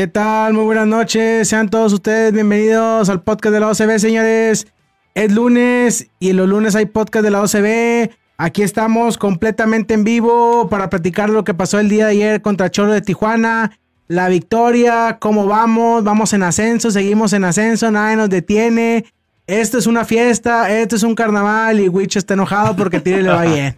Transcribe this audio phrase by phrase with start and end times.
[0.00, 0.54] ¿Qué tal?
[0.54, 1.46] Muy buenas noches.
[1.46, 4.66] Sean todos ustedes bienvenidos al podcast de la OCB, señores.
[5.14, 8.10] Es lunes y los lunes hay podcast de la OCB.
[8.38, 12.70] Aquí estamos completamente en vivo para platicar lo que pasó el día de ayer contra
[12.70, 13.72] Cholo de Tijuana.
[14.08, 19.04] La victoria, cómo vamos, vamos en ascenso, seguimos en ascenso, nadie nos detiene.
[19.46, 23.28] Esto es una fiesta, esto es un carnaval y Witch está enojado porque Tire le
[23.28, 23.76] va bien.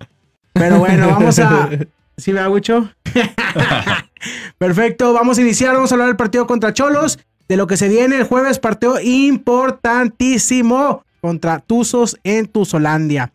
[0.53, 1.69] Pero bueno, vamos a...
[2.17, 2.89] ¿Sí ve Wicho?
[4.59, 7.19] Perfecto, vamos a iniciar, vamos a hablar del partido contra Cholos,
[7.49, 13.33] de lo que se viene el jueves, partido importantísimo contra Tuzos en Tuzolandia.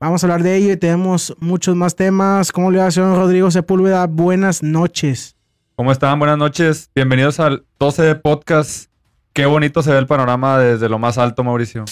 [0.00, 2.52] Vamos a hablar de ello y tenemos muchos más temas.
[2.52, 4.06] ¿Cómo le va, señor Rodrigo Sepúlveda?
[4.06, 5.36] Buenas noches.
[5.74, 6.18] ¿Cómo están?
[6.18, 6.90] Buenas noches.
[6.94, 8.90] Bienvenidos al 12 de podcast.
[9.32, 11.84] Qué bonito se ve el panorama desde lo más alto, Mauricio.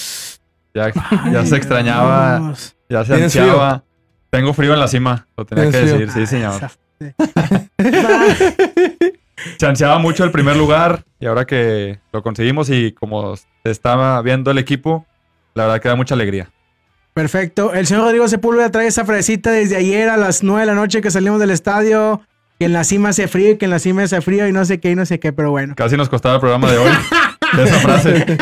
[0.75, 0.93] Ya,
[1.33, 2.55] ya se extrañaba,
[2.89, 3.85] ya se ansiaba.
[4.31, 6.61] Tengo frío en la cima, lo tenía que decir, sí, señor.
[9.59, 14.21] Se ansiaba mucho el primer lugar y ahora que lo conseguimos y como se estaba
[14.23, 15.07] viendo el equipo,
[15.55, 16.51] la verdad que da mucha alegría.
[17.15, 17.73] Perfecto.
[17.73, 21.01] El señor Rodrigo Sepúlveda trae esa fresita desde ayer a las 9 de la noche
[21.01, 22.21] que salimos del estadio.
[22.59, 24.65] Que en la cima hace frío y que en la cima hace frío y no
[24.65, 25.75] sé qué y no sé qué, pero bueno.
[25.77, 26.91] Casi nos costaba el programa de hoy.
[27.57, 28.39] de esa frase.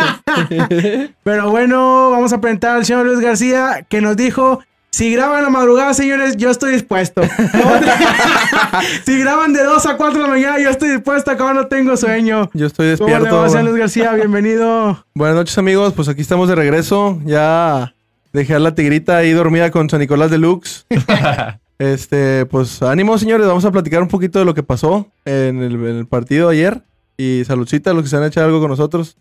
[1.24, 4.60] pero bueno, vamos a presentar al señor Luis García que nos dijo
[4.94, 7.22] si graban a la madrugada, señores, yo estoy dispuesto.
[9.04, 11.32] si graban de 2 a 4 de la mañana, yo estoy dispuesto.
[11.32, 12.48] Acá no tengo sueño.
[12.54, 13.28] Yo estoy despierto.
[13.28, 14.12] ¿Cómo le va, Luis García?
[14.12, 15.04] Bienvenido.
[15.12, 15.94] Buenas noches, amigos.
[15.94, 17.18] Pues aquí estamos de regreso.
[17.24, 17.92] Ya
[18.32, 20.86] dejé a la tigrita ahí dormida con San Nicolás Deluxe.
[21.80, 23.48] este, pues ánimo, señores.
[23.48, 26.82] Vamos a platicar un poquito de lo que pasó en el, partido ayer.
[27.16, 29.16] Y saludcita a los que se han hecho algo con nosotros.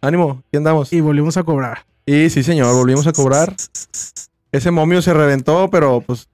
[0.00, 0.92] Ánimo, aquí andamos.
[0.92, 1.84] Y volvimos a cobrar.
[2.06, 3.52] Y sí, señor, volvimos a cobrar.
[4.54, 6.28] Ese momio se reventó, pero pues,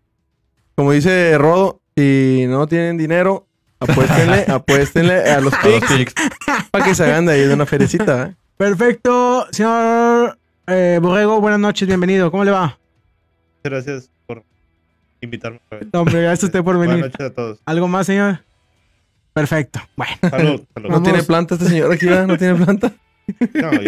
[0.75, 3.47] como dice Rodo, si no tienen dinero,
[3.79, 6.13] apuéstenle, apuéstenle a los pics
[6.71, 8.27] para que se hagan de ahí de una ferecita.
[8.27, 8.35] ¿eh?
[8.59, 12.31] Perfecto, señor eh, Borrego, buenas noches, bienvenido.
[12.31, 12.79] ¿Cómo le va?
[13.65, 14.45] Gracias por
[15.23, 15.59] invitarme.
[15.95, 16.97] hombre, gracias a usted por venir.
[16.99, 17.59] Buenas noches a todos.
[17.65, 18.41] ¿Algo más, señor?
[19.33, 19.81] Perfecto.
[19.97, 20.13] Bueno.
[20.29, 20.91] Salud, salud.
[20.91, 22.27] No tiene planta este señor aquí, ¿verdad?
[22.27, 22.93] No tiene planta.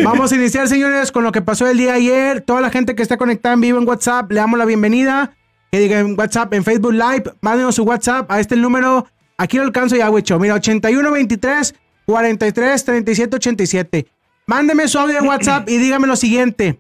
[0.05, 2.41] Vamos a iniciar, señores, con lo que pasó el día ayer.
[2.41, 5.35] Toda la gente que está conectada en vivo en WhatsApp, le damos la bienvenida.
[5.71, 9.07] Que diga en WhatsApp, en Facebook Live, mándenos su WhatsApp a este número.
[9.39, 10.39] Aquí lo alcanzo ya, Wicho.
[10.39, 14.07] Mira, 8123 43 37 87.
[14.47, 16.79] Mándeme su audio en WhatsApp y dígame lo siguiente.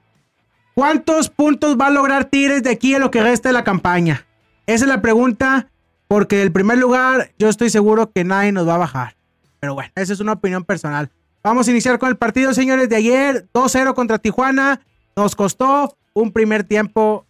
[0.75, 4.27] ¿Cuántos puntos va a lograr Tigres de aquí a lo que resta de la campaña?
[4.67, 5.69] Esa es la pregunta,
[6.09, 9.17] porque el primer lugar yo estoy seguro que nadie nos va a bajar.
[9.61, 11.11] Pero bueno, esa es una opinión personal.
[11.44, 13.47] Vamos a iniciar con el partido, señores, de ayer.
[13.53, 14.80] 2-0 contra Tijuana.
[15.16, 17.26] Nos costó un primer tiempo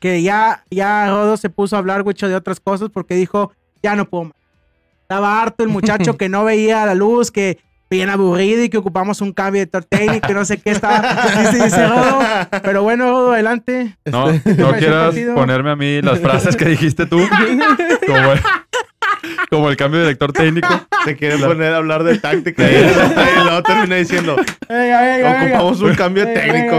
[0.00, 3.52] que ya, ya Rodo se puso a hablar mucho de otras cosas porque dijo,
[3.82, 4.34] ya no puedo más.
[5.02, 7.58] Estaba harto el muchacho que no veía la luz, que
[7.90, 11.24] bien aburrido y que ocupamos un cambio de técnico que no sé qué estaba.
[11.38, 12.20] Dice, dice Rodo.
[12.62, 13.96] Pero bueno, Rodo, adelante.
[14.04, 17.18] No, no quieras ponerme a mí las frases que dijiste tú.
[18.06, 18.32] Como,
[19.50, 20.68] como el cambio de director técnico.
[21.04, 26.76] Se quiere poner a hablar de táctica y luego termina diciendo: Ocupamos un cambio técnico.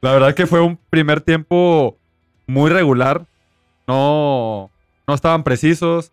[0.00, 1.98] La verdad que fue un primer tiempo
[2.46, 3.26] muy regular.
[3.86, 4.70] No,
[5.06, 6.12] no estaban precisos.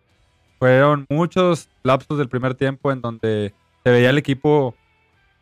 [0.58, 4.76] Fueron muchos lapsos del primer tiempo en donde se veía el equipo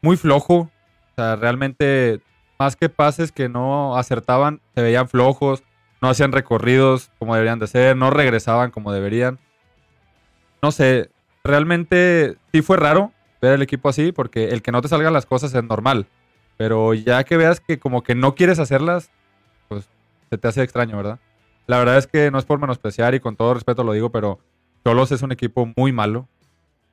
[0.00, 0.54] muy flojo.
[0.54, 2.20] O sea, realmente,
[2.58, 5.62] más que pases que no acertaban, se veían flojos.
[6.00, 7.96] No hacían recorridos como deberían de ser.
[7.96, 9.38] No regresaban como deberían
[10.62, 11.10] no sé,
[11.44, 15.26] realmente sí fue raro ver el equipo así, porque el que no te salgan las
[15.26, 16.06] cosas es normal.
[16.56, 19.10] Pero ya que veas que como que no quieres hacerlas,
[19.68, 19.88] pues
[20.28, 21.18] se te hace extraño, ¿verdad?
[21.66, 24.40] La verdad es que no es por menospreciar y con todo respeto lo digo, pero
[24.84, 26.28] Cholos es un equipo muy malo.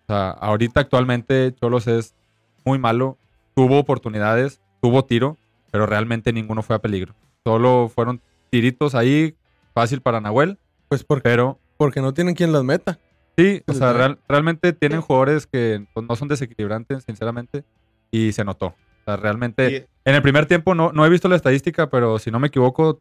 [0.03, 2.15] O sea, ahorita actualmente Cholos es
[2.63, 3.17] muy malo.
[3.55, 5.35] Tuvo oportunidades, tuvo tiro,
[5.71, 7.13] pero realmente ninguno fue a peligro.
[7.43, 9.35] Solo fueron tiritos ahí,
[9.73, 10.59] fácil para Nahuel.
[10.87, 12.99] Pues porque, pero, porque no tienen quien las meta.
[13.37, 17.63] Sí, o sea, realmente tienen jugadores que pues, no son desequilibrantes, sinceramente,
[18.11, 18.67] y se notó.
[18.67, 18.75] O
[19.05, 22.39] sea, realmente, en el primer tiempo no, no he visto la estadística, pero si no
[22.39, 22.99] me equivoco,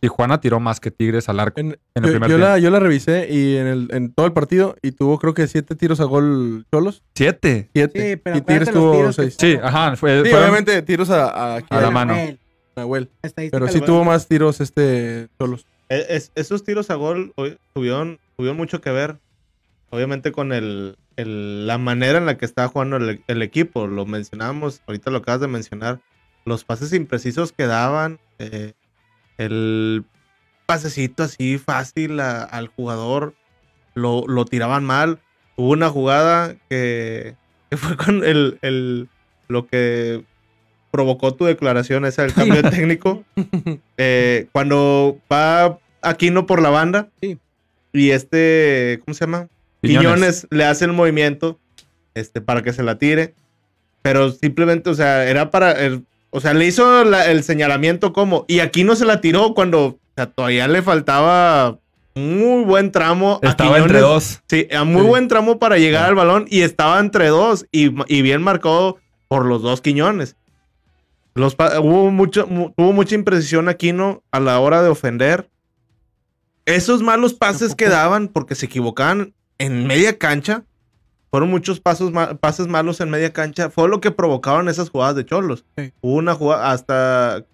[0.00, 1.60] Tijuana tiró más que Tigres al arco.
[1.60, 2.46] En- En el yo, primer yo tiempo.
[2.52, 5.46] la, yo la revisé y en, el, en todo el partido y tuvo creo que
[5.46, 7.02] siete tiros a gol Cholos.
[7.14, 7.70] Siete.
[7.74, 8.10] Siete.
[8.12, 9.36] Sí, pero y Tigres tuvo seis.
[9.38, 9.96] Sí, ajá.
[9.96, 12.14] Fue, Sí, fueron- obviamente tiros a, a, aquí A la a- mano.
[12.76, 13.08] Nahuel.
[13.50, 15.64] Pero sí tuvo más tiros este Cholos.
[15.88, 19.16] E- es- esos tiros a gol hoy tuvieron, tuvieron mucho que ver,
[19.90, 23.86] obviamente, con el, el- la manera en la que estaba jugando el, el equipo.
[23.86, 26.00] Lo mencionábamos, ahorita lo acabas de mencionar.
[26.44, 28.72] Los pases imprecisos que daban, eh,
[29.38, 30.04] el
[30.66, 33.34] pasecito así fácil a- al jugador,
[33.94, 35.20] lo, lo tiraban mal.
[35.56, 37.34] Hubo una jugada que,
[37.70, 39.08] que fue con el, el-
[39.48, 40.24] lo que
[40.90, 43.24] provocó tu declaración esa del cambio de técnico.
[43.98, 47.38] Eh, cuando va Aquino por la banda Sí.
[47.94, 49.48] y este, ¿cómo se llama?
[49.86, 50.06] Quiñones.
[50.10, 51.58] Quiñones le hace el movimiento
[52.14, 53.34] este, para que se la tire.
[54.02, 55.72] Pero simplemente, o sea, era para.
[55.72, 58.44] el- o sea, le hizo la- el señalamiento como.
[58.48, 61.78] Y aquí no se la tiró cuando o sea, todavía le faltaba
[62.14, 63.40] muy buen tramo.
[63.42, 64.40] a Estaba entre dos.
[64.48, 65.08] Sí, a muy Sí.
[65.08, 66.08] buen tramo para llegar Sí.
[66.08, 68.96] al balón y estaba entre dos y, y bien marcado
[69.28, 70.36] por los dos Quiñones.
[71.34, 75.50] Los hubo mucho, mu- mucha imprecisión Aquino a la hora de ofender.
[76.64, 80.64] Esos malos pases que daban porque se equivocaban en media cancha,
[81.30, 85.16] fueron muchos pasos ma- pases malos en media cancha, fue lo que provocaron esas jugadas
[85.16, 85.64] de Cholos.
[85.76, 85.92] Sí.
[86.00, 87.44] Hubo una jugada hasta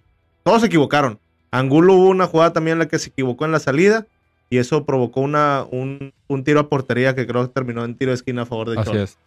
[0.43, 1.19] todos se equivocaron.
[1.51, 4.07] Angulo hubo una jugada también en la que se equivocó en la salida
[4.51, 8.11] y eso provocó una, un, un tiro a portería que creo que terminó en tiro
[8.11, 9.11] de esquina a favor de Así Cholos.
[9.11, 9.19] es.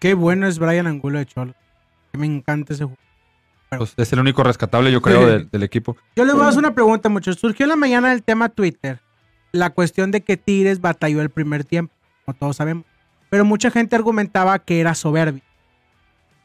[0.00, 1.54] Qué bueno es Brian Angulo de Cholo.
[2.12, 2.98] Me encanta ese juego.
[3.76, 5.26] Pues es el único rescatable, yo creo, Sí.
[5.26, 5.96] del, del equipo.
[6.14, 7.40] Yo les voy a hacer una pregunta, muchachos.
[7.40, 9.00] Surgió en la mañana el tema Twitter.
[9.54, 12.84] La cuestión de que Tigres batalló el primer tiempo, como todos sabemos.
[13.30, 15.44] Pero mucha gente argumentaba que era soberbia.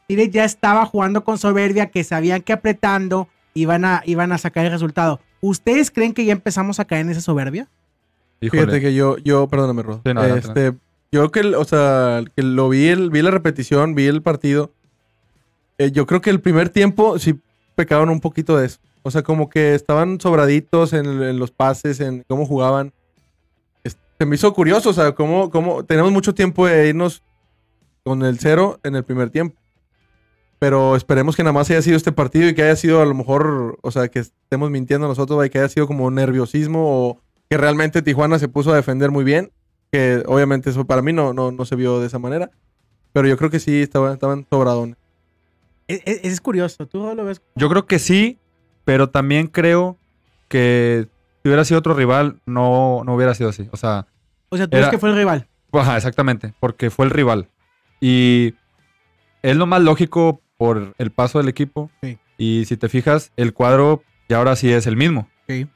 [0.06, 4.64] Tigres ya estaba jugando con soberbia, que sabían que apretando iban a, iban a sacar
[4.64, 5.18] el resultado.
[5.40, 7.68] ¿Ustedes creen que ya empezamos a caer en esa soberbia?
[8.40, 8.62] Híjole.
[8.62, 10.02] Fíjate que yo, yo, perdóname, Rod.
[10.06, 10.74] Sí, no, este,
[11.10, 14.70] yo que, o sea, que lo vi, el, vi la repetición, vi el partido.
[15.78, 17.40] Eh, yo creo que el primer tiempo sí
[17.74, 18.78] pecaban un poquito de eso.
[19.02, 22.92] O sea, como que estaban sobraditos en, en los pases, en cómo jugaban.
[24.20, 27.22] Se me hizo curioso, o sea, cómo, cómo tenemos mucho tiempo de irnos
[28.04, 29.58] con el cero en el primer tiempo.
[30.58, 33.14] Pero esperemos que nada más haya sido este partido y que haya sido a lo
[33.14, 37.18] mejor, o sea, que estemos mintiendo nosotros y que haya sido como nerviosismo o
[37.48, 39.52] que realmente Tijuana se puso a defender muy bien.
[39.90, 42.50] Que obviamente eso para mí no, no, no se vio de esa manera.
[43.14, 44.98] Pero yo creo que sí estaban, estaban sobradones.
[45.88, 46.86] Es, es- es curioso.
[46.86, 47.40] ¿Tú lo ves?
[47.54, 48.38] Yo creo que sí,
[48.84, 49.96] pero también creo
[50.48, 51.08] que
[51.42, 53.68] si hubiera sido otro rival, no, no hubiera sido así.
[53.72, 54.06] O sea,
[54.50, 55.46] O sea, tú Era- que fue el rival.
[55.72, 57.48] ajá, exactamente, porque fue el rival.
[58.00, 58.54] Y
[59.42, 61.90] es lo más lógico por el paso del equipo.
[62.02, 62.18] Sí.
[62.38, 65.28] Y si te fijas, el cuadro ya ahora sí es el mismo.
[65.48, 65.66] Sí.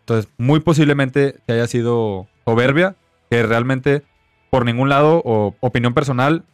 [0.00, 2.96] Entonces, muy posiblemente haya sido soberbia,
[3.30, 4.02] que realmente
[4.50, 6.44] por ningún lado, o opinión personal,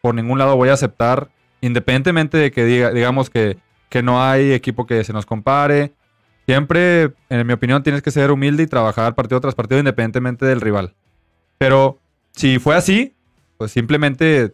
[0.00, 1.28] por ningún lado voy a aceptar,
[1.60, 5.92] independientemente de que diga, digamos que, que no hay equipo que se nos compare.
[6.52, 10.60] Siempre, en mi opinión, tienes que ser humilde y trabajar partido tras partido independientemente del
[10.60, 10.94] rival.
[11.56, 11.98] Pero
[12.32, 13.14] si fue así,
[13.56, 14.52] pues simplemente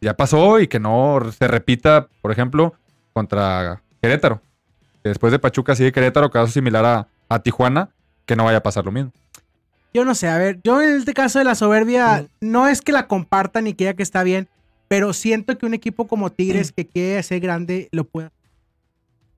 [0.00, 2.74] ya pasó y que no se repita, por ejemplo,
[3.12, 4.42] contra Querétaro.
[5.04, 7.90] Que después de Pachuca sigue Querétaro, caso similar a, a Tijuana,
[8.26, 9.12] que no vaya a pasar lo mismo.
[9.94, 12.90] Yo no sé, a ver, yo en este caso de la soberbia, no es que
[12.90, 14.48] la comparta ni que diga que está bien,
[14.88, 18.30] pero siento que un equipo como Tigres que quiere ser grande lo puede.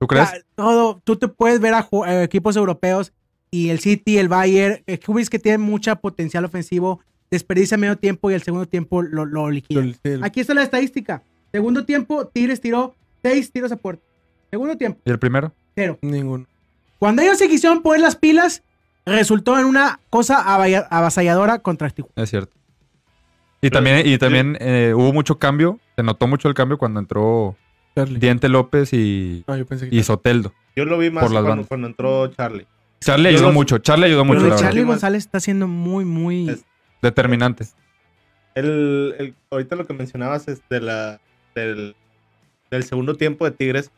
[0.01, 0.43] ¿Tú crees?
[0.55, 3.13] Todo, tú te puedes ver a eh, equipos europeos
[3.51, 8.31] y el City, el Bayern, eh, clubes que tienen mucha potencial ofensivo, desperdicia medio tiempo
[8.31, 9.95] y el segundo tiempo lo, lo liquidan.
[10.23, 11.21] Aquí está la estadística.
[11.51, 14.03] Segundo tiempo, Tigres tiró seis tiros a puerta.
[14.49, 15.53] Segundo tiempo, ¿Y el primero?
[15.75, 15.99] cero.
[16.01, 16.47] Ninguno.
[16.97, 18.63] Cuando ellos se quisieron poner las pilas,
[19.05, 20.41] resultó en una cosa
[20.89, 22.23] avasalladora contra Tijuana.
[22.23, 22.57] Es cierto.
[23.61, 27.55] Y también, y también eh, hubo mucho cambio, se notó mucho el cambio cuando entró
[27.95, 28.19] Charlie.
[28.19, 30.53] Diente López y, Ah, yo pensé que y Soteldo.
[30.75, 32.65] Yo lo vi más Por las cuando, entró Charlie.
[33.01, 34.55] Charlie Yo ayudó los- mucho, Charlie ayudó mucho, Pero.
[34.57, 36.49] Charlie González está siendo muy, muy...
[36.49, 36.65] Es-
[37.01, 37.65] Determinante.
[38.55, 41.19] El, el- ahorita lo que mencionabas es de la,
[41.55, 41.95] del,
[42.69, 43.91] del segundo tiempo de Tigres.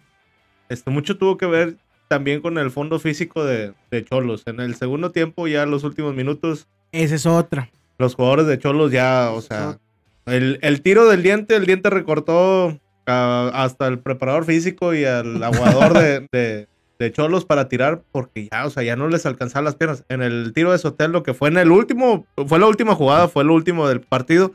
[0.70, 4.44] Este, mucho tuvo que ver también con el fondo físico de, de Cholos.
[4.46, 7.70] En el segundo tiempo, ya los últimos minutos, Esa es otra.
[7.98, 9.80] los jugadores de Cholos ya, o sea,
[10.28, 15.42] el, el tiro del diente, el diente recortó ah, hasta el preparador físico y al
[15.44, 16.68] aguador de, de,
[17.00, 20.04] de Cholos para tirar, porque ya, o sea, ya no les alcanzaban las piernas.
[20.10, 23.44] En el tiro de Sotelo, que fue en el último, fue la última jugada, fue
[23.44, 24.54] lo último del partido.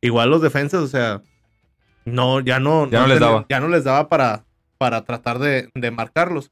[0.00, 1.22] Igual los defensas, o sea,
[2.04, 3.46] no, ya no, Ya no les daba.
[3.48, 4.44] Ya no les daba para,
[4.78, 6.50] para tratar de, de marcarlos.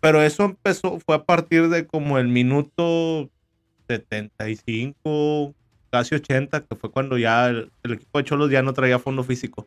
[0.00, 3.28] pero eso empezó, fue a partir de como el minuto
[3.88, 5.54] 75,
[5.90, 9.24] casi 80, que fue cuando ya el, el equipo de Cholos ya no traía fondo
[9.24, 9.66] físico.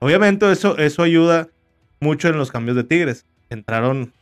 [0.00, 1.48] Obviamente eso, eso ayuda
[2.00, 3.26] mucho en los cambios de Tigres.
[3.50, 4.12] Entraron,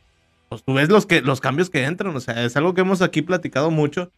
[0.49, 3.01] pues tú ves los, que, los cambios que entran, o sea, es algo que hemos
[3.01, 4.11] aquí platicado mucho.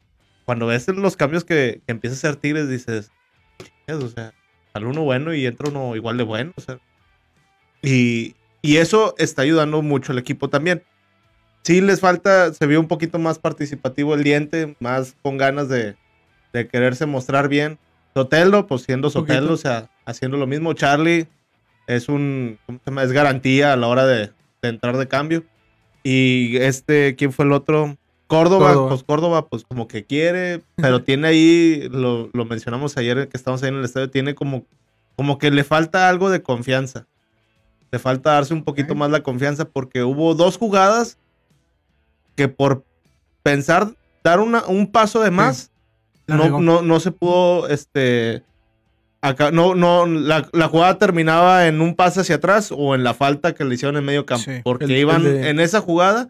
[0.45, 3.11] Cuando ves los cambios que, que empieza a hacer Tigres, dices,
[3.57, 4.33] "Chingas, o sea,
[4.73, 6.79] sale uno bueno y entra uno igual de bueno, o sea.
[7.81, 10.83] Y, y eso está ayudando mucho al equipo también.
[11.63, 15.95] Sí les falta, se vio un poquito más participativo el diente, más con ganas de,
[16.53, 17.77] de quererse mostrar bien.
[18.13, 20.73] Sotelo, pues siendo Sotelo, o sea, haciendo lo mismo.
[20.73, 21.27] Charlie
[21.89, 22.59] es un.
[23.01, 24.31] Es garantía a la hora de,
[24.61, 25.43] de entrar de cambio.
[26.03, 27.97] Y este, ¿quién fue el otro?
[28.27, 28.89] Córdoba, Córdoba.
[28.89, 33.63] pues Córdoba, pues como que quiere, pero tiene ahí, lo, lo mencionamos ayer que estamos
[33.63, 34.65] ahí en el estadio, tiene como,
[35.15, 37.07] como que le falta algo de confianza.
[37.91, 41.17] Le falta darse un poquito más la confianza porque hubo dos jugadas
[42.35, 42.85] que por
[43.41, 45.71] pensar dar una, un paso de más,
[46.27, 48.43] no, no, no se pudo, este,
[49.21, 53.13] acá, no, no, la, la jugada terminaba en un pase hacia atrás o en la
[53.13, 54.45] falta que le hicieron en medio campo.
[54.45, 54.61] Sí.
[54.63, 56.29] Porque El- el iban, de- en esa jugada,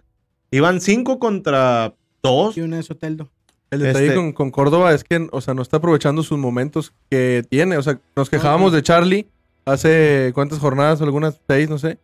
[0.51, 1.93] iban cinco contra
[2.23, 2.57] dos.
[2.57, 3.29] Y una de Soteldo.
[3.71, 6.91] El detalle Este- con, con Córdoba es que, o sea, no está aprovechando sus momentos
[7.11, 7.77] que tiene.
[7.77, 9.27] O sea, nos quejábamos de Charlie
[9.65, 11.99] hace cuántas jornadas, algunas seis, no sé.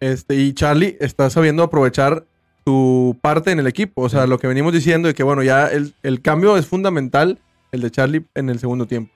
[0.00, 2.24] Este, y Charlie está sabiendo aprovechar
[2.64, 4.02] su parte en el equipo.
[4.02, 7.38] O sea, lo que venimos diciendo de que, bueno, ya el, el cambio es fundamental,
[7.72, 9.12] el de Charlie en el segundo tiempo.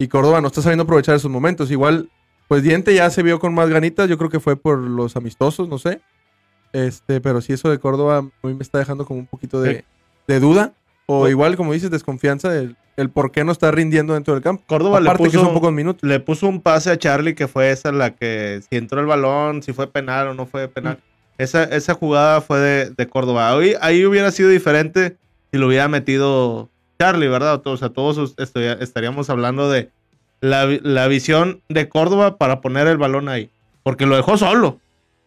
[0.00, 1.70] Y Córdoba no está sabiendo aprovechar esos momentos.
[1.70, 2.08] Igual,
[2.48, 4.08] pues Diente ya se vio con más ganitas.
[4.08, 6.00] Yo creo que fue por los amistosos, no sé.
[6.72, 9.84] Este, pero sí, eso de Córdoba a mí me está dejando como un poquito de,
[10.26, 10.72] duda.
[11.06, 14.42] O O- igual, como dices, desconfianza del el por qué no está rindiendo dentro del
[14.42, 14.62] campo.
[14.66, 16.02] Córdoba le Aparte que puso- son pocos minutos.
[16.08, 19.62] Le puso un pase a Charlie que fue esa la que si entró el balón,
[19.62, 20.98] si fue penal o no fue penal.
[21.38, 23.54] Esa, esa jugada fue de, de Córdoba.
[23.54, 25.16] Hoy, ahí hubiera sido diferente
[25.50, 26.68] si lo hubiera metido
[27.00, 27.62] Charlie, ¿verdad?
[27.66, 29.88] O sea, todos estaríamos hablando de
[30.42, 33.48] la, vi- la visión de Córdoba para poner el balón ahí.
[33.82, 34.78] Porque lo dejó solo.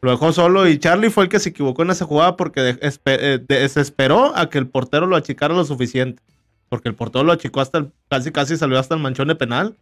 [0.01, 3.39] Lo dejó solo y Charlie fue el que se equivocó en esa jugada porque eh,
[3.47, 6.21] de- se esperó a que el portero lo achicara lo suficiente.
[6.69, 9.75] Porque el portero lo achicó hasta el, casi casi salió hasta el manchón de penal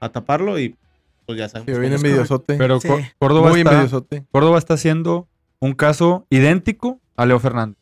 [0.00, 0.76] a taparlo y
[1.24, 1.74] pues ya sabemos.
[1.82, 2.56] Envidiosote.
[2.58, 2.88] Pero Sí.
[2.88, 3.88] Có- Córdoba, Muy está.
[4.30, 5.26] Córdoba está haciendo
[5.58, 7.78] un caso idéntico a Leo Fernández.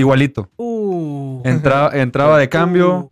[0.00, 0.48] Igualito.
[0.56, 1.42] Uh.
[1.44, 3.10] Entra- entraba de cambio,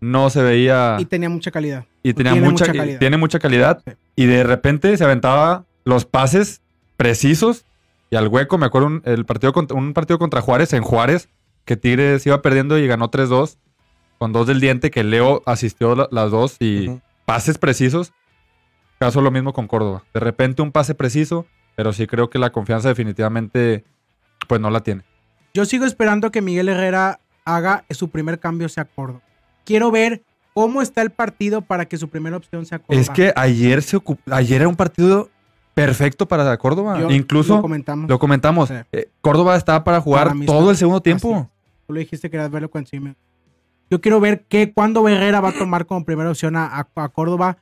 [0.00, 1.84] no se veía Y tenía mucha calidad.
[2.02, 2.98] y tenía tiene mucha, mucha y calidad.
[2.98, 3.82] tiene mucha calidad.
[3.86, 3.92] Sí.
[4.16, 6.62] Y de repente se aventaba los pases
[6.96, 7.64] precisos
[8.10, 8.58] y al hueco.
[8.58, 11.28] Me acuerdo un, el partido contra, un partido contra Juárez en Juárez,
[11.64, 13.56] que Tigres iba perdiendo y ganó 3-2
[14.18, 16.90] con dos del diente, que Leo asistió la- las dos y
[17.24, 18.12] pases precisos.
[18.98, 20.04] Caso lo mismo con Córdoba.
[20.14, 23.84] De repente un pase preciso, pero sí creo que la confianza definitivamente
[24.48, 25.02] pues no la tiene.
[25.54, 29.20] Yo sigo esperando que Miguel Herrera haga su primer cambio sea Córdoba.
[29.64, 33.00] Quiero ver cómo está el partido para que su primera opción sea Córdoba.
[33.00, 33.98] Es que ayer se
[34.32, 35.30] ayer era un partido
[35.72, 36.98] perfecto para Córdoba.
[37.00, 38.10] Yo- Incluso lo comentamos.
[38.10, 38.68] Lo comentamos.
[38.68, 38.74] Sí.
[38.90, 41.48] eh, Córdoba estaba para jugar Para todo el segundo tiempo.
[41.86, 43.14] Tú le dijiste que querías verlo con encima.
[43.90, 47.08] Yo quiero ver qué, cuándo Herrera va a tomar como primera opción a, a- a
[47.10, 47.58] Córdoba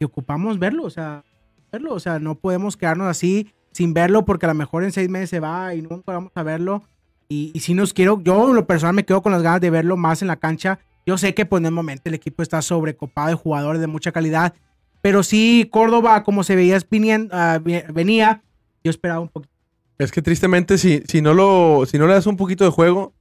[0.00, 1.22] y ocupamos verlo, o sea,
[1.70, 5.08] verlo, o sea, no podemos quedarnos así sin verlo porque a lo mejor en seis
[5.08, 6.82] meses se va y nunca vamos a verlo.
[7.28, 9.70] Y, y si nos quiero, yo en lo personal me quedo con las ganas de
[9.70, 10.78] verlo más en la cancha.
[11.04, 14.12] Yo sé que pues en el momento el equipo está sobrecopado de jugadores de mucha
[14.12, 14.54] calidad,
[15.02, 18.42] pero sí Córdoba como se veía espinien- ah, ve- venía,
[18.84, 19.52] yo esperaba un poquito.
[19.98, 23.12] Es que tristemente, si, si, no lo, si no le das un poquito de juego,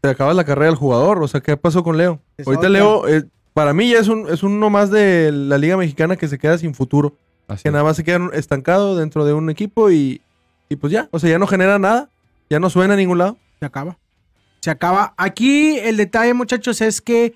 [0.00, 1.22] te acabas la carrera del jugador.
[1.22, 2.20] O sea, ¿qué pasó con Leo?
[2.36, 2.68] Es Ahorita.
[2.68, 6.28] Leo, eh, para mí ya es, un, es uno más de la Liga Mexicana que
[6.28, 7.16] se queda sin futuro.
[7.48, 7.72] Así Que es.
[7.72, 10.20] nada más se queda estancado dentro de un equipo y,
[10.68, 11.08] y pues ya.
[11.12, 12.10] O sea, ya no genera nada.
[12.48, 13.36] Ya no suena a ningún lado.
[13.60, 13.98] Se acaba.
[14.60, 15.14] Se acaba.
[15.16, 17.34] Aquí el detalle, muchachos, es que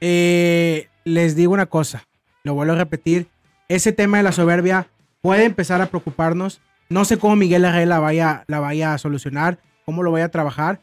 [0.00, 2.06] eh, les digo una cosa.
[2.44, 3.28] Lo vuelvo a repetir.
[3.68, 4.88] Ese tema de la soberbia
[5.20, 6.60] puede empezar a preocuparnos.
[6.88, 10.30] No sé cómo Miguel Herrera la vaya, la vaya a solucionar, cómo lo vaya a
[10.30, 10.80] trabajar,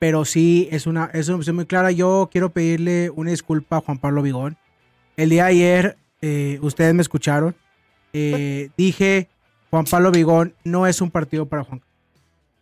[0.00, 1.92] pero sí es una, es una opción muy clara.
[1.92, 4.56] Yo quiero pedirle una disculpa a Juan Pablo Vigón.
[5.16, 7.54] El día de ayer, eh, ustedes me escucharon.
[8.12, 9.28] eh, dije,
[9.70, 11.80] Juan Pablo Vigón no es un partido para Juan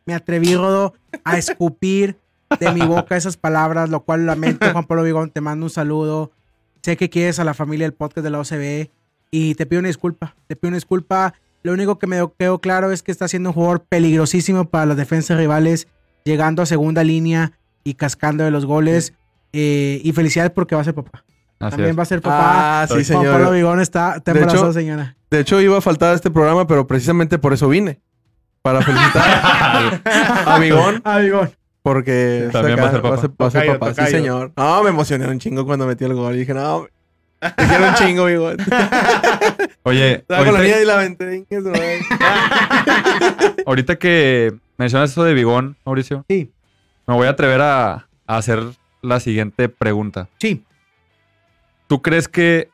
[0.06, 0.94] me atreví, Rodo,
[1.24, 2.18] a escupir
[2.60, 6.30] de mi boca esas palabras, lo cual lamento, Juan Pablo Vigón, te mando un saludo.
[6.82, 8.90] Sé que quieres a la familia del podcast de la OCB
[9.30, 11.34] y te pido una disculpa, te pido una disculpa.
[11.62, 14.96] Lo único que me quedó claro es que está siendo un jugador peligrosísimo para las
[14.98, 15.88] defensas rivales,
[16.24, 17.52] llegando a segunda línea
[17.84, 19.14] y cascando de los goles.
[19.54, 21.24] Eh, y felicidades porque va a ser papá.
[21.60, 21.98] Así También es.
[21.98, 22.82] va a ser papá.
[22.82, 23.32] Ah, sí, Juan señor.
[23.32, 25.16] Pablo Vigón está, está De embarazado, hecho- señora.
[25.30, 28.00] De hecho, iba a faltar a este programa, pero precisamente por eso vine.
[28.64, 30.00] Para felicitar
[30.46, 31.46] a Bigón Ah, digo.
[31.82, 33.10] porque También va a ser papá.
[33.10, 33.94] va a ser, va a ser Tocayo, papá.
[34.06, 34.52] Sí, señor.
[34.56, 36.34] No, me emocioné un chingo cuando metió el gol.
[36.34, 36.86] Y dije, no,
[37.40, 38.56] te quiero un chingo, Bigón.
[39.82, 41.44] Oye, Estaba con la niña ahorita, y la aventé.
[43.66, 46.50] Ahorita que mencionas eso de Bigón, Mauricio, Sí,
[47.06, 48.62] me voy a atrever a, a hacer
[49.02, 50.28] la siguiente pregunta.
[50.38, 50.64] sí.
[51.86, 52.70] ¿Tú crees que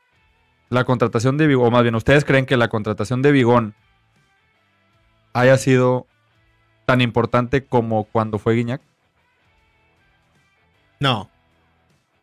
[0.69, 3.75] la contratación de Bigón, o más bien, ustedes creen que la contratación de Bigón
[5.33, 6.07] haya sido
[6.87, 8.81] tan importante como cuando fue Guiñac?
[10.99, 11.31] No.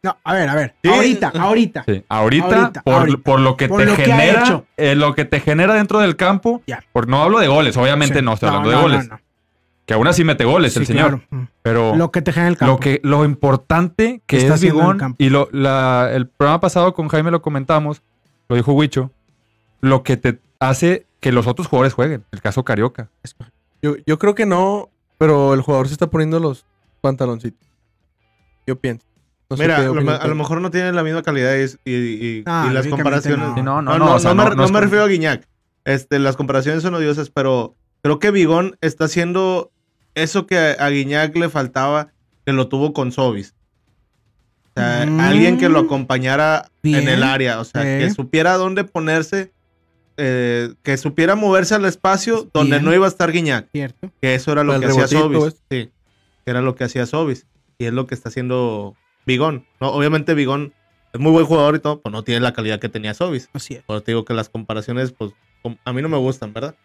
[0.04, 0.76] No, a ver, a ver.
[0.84, 0.90] Sí.
[0.90, 1.84] Ahorita, ahorita.
[1.88, 2.04] Sí.
[2.08, 3.18] Ahorita, Ahorita, por, ahorita.
[3.24, 6.62] por lo que Por te lo genera, eh, lo que te genera dentro del campo,
[6.68, 6.84] Ya.
[6.94, 8.26] por, no hablo de goles, obviamente Sí.
[8.26, 9.20] no estoy hablando no, de goles, no,
[9.86, 11.24] que aún así mete goles el señor, claro.
[11.32, 11.48] Mm.
[11.64, 12.74] pero Lo que te genera el campo.
[12.74, 17.08] lo que lo importante que Está es Bigón y lo, la- el programa pasado con
[17.08, 18.04] Jaime lo comentamos,
[18.50, 19.12] lo dijo Huicho,
[19.82, 23.10] lo que te hace que los otros jugadores jueguen, el caso Carioca.
[23.82, 26.66] Yo, yo creo que no, pero el jugador se está poniendo los
[27.02, 27.68] pantaloncitos.
[28.66, 29.06] Yo pienso.
[29.50, 30.30] No sé Mira, a lo, opinan me- a ustedes.
[30.30, 31.94] lo mejor no tienen la misma calidad y, y-
[32.40, 33.40] y- Ah, y las comparaciones.
[33.64, 33.82] no.
[33.82, 35.48] No, no, no, me, refiero a Guiñac.
[35.86, 39.72] Este, las comparaciones son odiosas, pero creo que Bigón está haciendo
[40.16, 42.10] eso que a, a Guiñac le faltaba,
[42.46, 43.54] que lo tuvo con Sobis.
[44.76, 45.20] O sea, Mm.
[45.20, 47.00] alguien que lo acompañara Bien.
[47.04, 49.52] en el área, o sea, que supiera dónde ponerse,
[50.18, 52.86] eh, que supiera moverse al espacio donde Bien.
[52.86, 53.70] no iba a estar Guiñac.
[53.72, 54.12] Cierto.
[54.22, 55.38] Que eso era lo El que hacía Sobis.
[55.40, 55.54] pues.
[55.70, 55.90] Sí,
[56.46, 57.46] que era lo que hacía Sobis.
[57.78, 58.96] Y es lo que está haciendo
[59.26, 59.66] Bigón.
[59.80, 59.90] ¿no?
[59.90, 60.74] Obviamente Bigón
[61.14, 63.50] es muy buen jugador y todo, pues no tiene la calidad que tenía Sobis.
[63.54, 63.84] Así es.
[63.84, 65.32] Por eso te digo que las comparaciones, pues
[65.86, 66.76] a mí no me gustan, ¿verdad?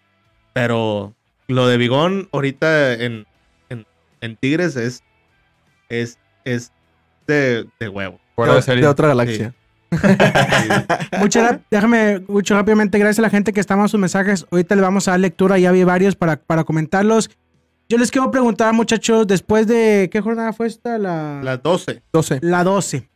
[0.53, 1.15] Pero
[1.49, 3.27] lo de Bigón ahorita en,
[3.71, 3.87] en,
[4.21, 5.03] en Tigres es,
[5.89, 6.73] es, es
[7.27, 8.21] de, de huevo.
[8.35, 8.83] Fuera de de, serie.
[8.83, 9.55] de otra galaxia.
[11.21, 14.47] Muchas déjame mucho rápidamente, gracias a la gente que está mandando sus mensajes.
[14.51, 17.31] Ahorita le vamos a dar lectura, ya vi varios para, para comentarlos.
[17.89, 22.03] Yo les quiero preguntar, muchachos, después de qué jornada fue esta, la, la, Las 12.
[22.13, 22.41] 12.
[22.41, 23.09] 12.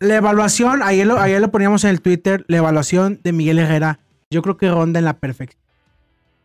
[0.00, 4.00] La evaluación, ayer lo, ayer lo poníamos en el Twitter, la evaluación de Miguel Herrera,
[4.30, 5.62] yo creo que ronda en la perfección.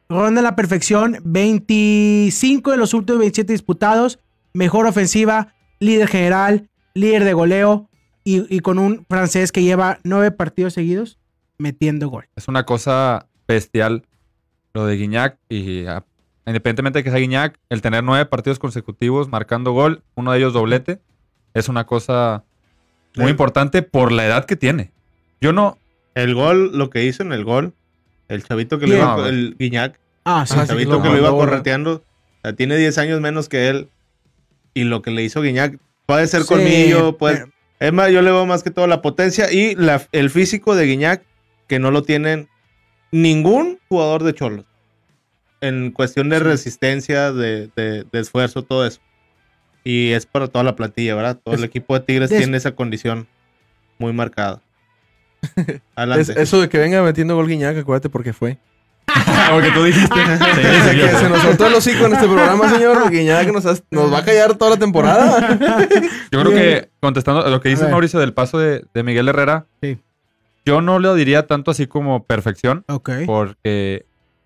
[0.07, 4.19] Ronda en la perfección, 25 de los últimos 27 disputados,
[4.53, 7.88] mejor ofensiva, líder general, líder de goleo
[8.23, 11.17] y, y con un francés que lleva nueve partidos seguidos
[11.57, 12.27] metiendo gol.
[12.35, 14.03] Es una cosa bestial
[14.73, 16.03] lo de Guiñac y ah,
[16.45, 20.53] independientemente de que sea Guiñac, el tener nueve partidos consecutivos marcando gol, uno de ellos
[20.53, 20.99] doblete,
[21.53, 22.43] es una cosa
[23.15, 23.31] muy Sí.
[23.31, 24.91] importante por la edad que tiene.
[25.41, 25.77] Yo no,
[26.15, 27.73] El gol, lo que hizo en el gol,
[28.27, 30.53] el chavito que le iba, No, el Guiñac, Ah, sí.
[30.53, 33.69] el sí, chavito lo que lo iba correteando, o sea, tiene 10 años menos que
[33.69, 33.89] él.
[34.75, 38.21] Y lo que le hizo Guiñac, puede ser Sí, colmillo, puede, pero- Es más, yo
[38.21, 41.23] le veo más que todo la potencia y la- el físico de Guiñac,
[41.67, 42.49] que no lo tienen
[43.11, 44.65] ningún jugador de Cholos.
[45.61, 48.99] En cuestión de resistencia, de, de- de esfuerzo, todo eso.
[49.83, 51.39] Y es para toda la plantilla, ¿verdad?
[51.43, 53.27] Todo Es- el equipo de Tigres tiene esa condición
[53.97, 54.61] muy marcada.
[56.17, 58.57] Es- eso de que venga metiendo gol Guiñac, acuérdate porque fue.
[59.51, 60.15] porque tú dijiste.
[60.15, 63.09] Sí, Desde sí, que se nos soltó el hocico en este programa, señor.
[63.09, 65.57] Guiñac nos, nos va a callar toda la temporada.
[66.31, 67.87] Yo creo que contestando a lo que dice.
[67.89, 69.97] Mauricio del paso de, de Miguel Herrera, Sí.
[70.65, 72.83] yo no lo diría tanto así como perfección,
[73.25, 74.05] porque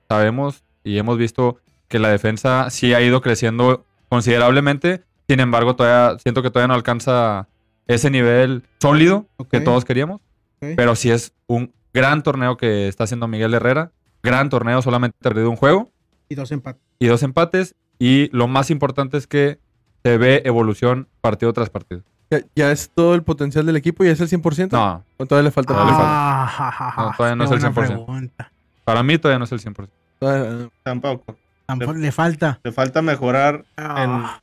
[0.09, 5.03] sabemos y hemos visto que la defensa sí ha ido creciendo considerablemente.
[5.27, 7.47] Sin embargo, todavía siento que todavía no alcanza
[7.87, 10.21] ese nivel sólido que todos queríamos.
[10.59, 13.91] Pero sí es un gran torneo que está haciendo Miguel Herrera.
[14.21, 15.91] Gran torneo, solamente ha perdido un juego
[16.29, 16.81] Y dos empates.
[16.99, 17.75] y dos empates.
[17.99, 19.59] Y lo más importante es que
[20.03, 22.03] se ve evolución partido tras partido.
[22.39, 24.71] Ya, ya es todo el potencial del equipo, ya es el 100%.
[24.71, 25.73] No, ¿O todavía le falta?
[25.73, 26.11] Todavía le falta.
[26.43, 27.01] Ah, ja, ja, ja.
[27.03, 28.05] No, todavía no Qué es el buena 100%.
[28.05, 28.51] pregunta.
[28.83, 29.89] para mí todavía no es el 100%.
[30.19, 31.35] Todavía- Tampoco.
[31.65, 32.59] Tampoco le falta.
[32.63, 34.39] Le falta mejorar Ah,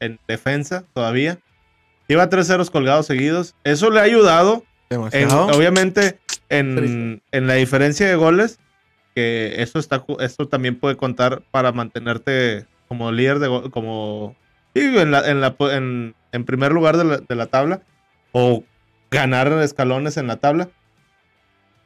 [0.00, 1.38] en defensa todavía.
[2.08, 3.54] Lleva tres ceros colgados seguidos.
[3.64, 6.18] Eso le ha ayudado En- obviamente,
[6.50, 8.58] en, en la diferencia de goles,
[9.14, 14.36] que eso está esto también puede contar para mantenerte como líder de como
[14.74, 17.82] sí, en, la, en, la po- en, en primer lugar de la, de la tabla
[18.32, 18.64] o
[19.10, 20.68] ganar escalones en la tabla.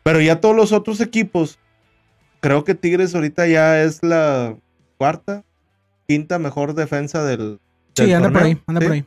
[0.02, 1.58] Pero ya todos los otros equipos,
[2.40, 4.56] creo que Tigres ahorita ya es la
[4.96, 5.44] cuarta,
[6.06, 7.60] quinta mejor defensa del.
[7.94, 9.04] sí, anda por ahí, anda Sí, por ahí.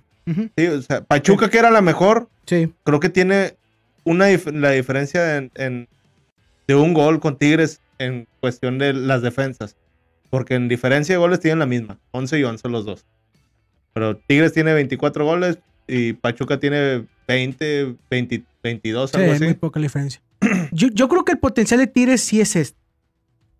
[0.56, 2.72] Sí, o sea, Pachuca, que era la mejor, Sí.
[2.84, 3.56] creo que tiene
[4.04, 5.88] una dif- la diferencia en, en-
[6.68, 9.76] de un gol con Tigres en cuestión de las defensas.
[10.30, 13.06] Porque en diferencia de goles tienen la misma, 11 y 11 los dos.
[13.94, 19.50] Pero Tigres tiene 24 goles y Pachuca tiene 20, 20 22, Sí, algo es muy
[19.50, 19.58] así.
[19.58, 20.22] poca diferencia.
[20.72, 22.78] Yo, yo creo que el potencial de Tigres sí es este.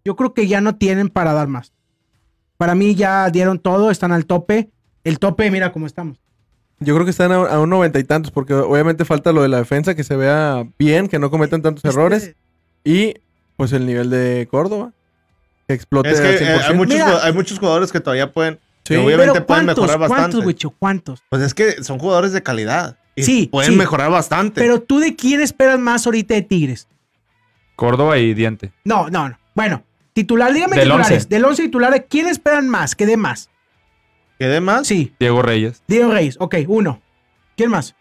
[0.06, 1.74] Yo creo que ya no tienen para dar más.
[2.58, 4.70] Para mí ya dieron todo, están al tope.
[5.04, 6.18] El tope, mira cómo estamos.
[6.80, 9.48] Yo creo que están a, a un noventa y tantos, porque obviamente falta lo de
[9.50, 12.24] la defensa, que se vea bien, que no cometan tantos errores.
[12.24, 12.36] Este,
[12.84, 13.14] Y
[13.58, 14.92] pues el nivel de Córdoba.
[15.68, 16.62] Que explote Es que al eh, 100%.
[16.70, 17.26] hay, muchos, Mira.
[17.26, 18.60] hay muchos jugadores que todavía pueden.
[18.84, 18.96] Sí.
[18.96, 20.48] obviamente Pero pueden ¿cuántos, mejorar cuántos, bastante.
[20.48, 20.70] Wicho?
[20.72, 21.24] ¿Cuántos?
[21.30, 22.98] Pues es que son jugadores de calidad.
[23.16, 23.78] Y Sí, pueden sí.
[23.78, 24.60] mejorar bastante.
[24.62, 26.88] Pero tú de quién esperas más ahorita de Tigres?
[27.76, 28.72] Córdoba y Diente.
[28.84, 29.38] No, no, no.
[29.54, 31.12] Bueno, titular, dígame Del titulares.
[31.12, 31.28] once.
[31.30, 32.96] Del 11 titulares, ¿quién esperan más?
[32.96, 33.50] ¿Qué dé más?
[34.40, 34.88] ¿Qué demás?
[34.88, 36.36] Sí, Diego Reyes, Diego Reyes.
[36.40, 37.02] Ok, uno.
[37.56, 37.96] ¿Quién más?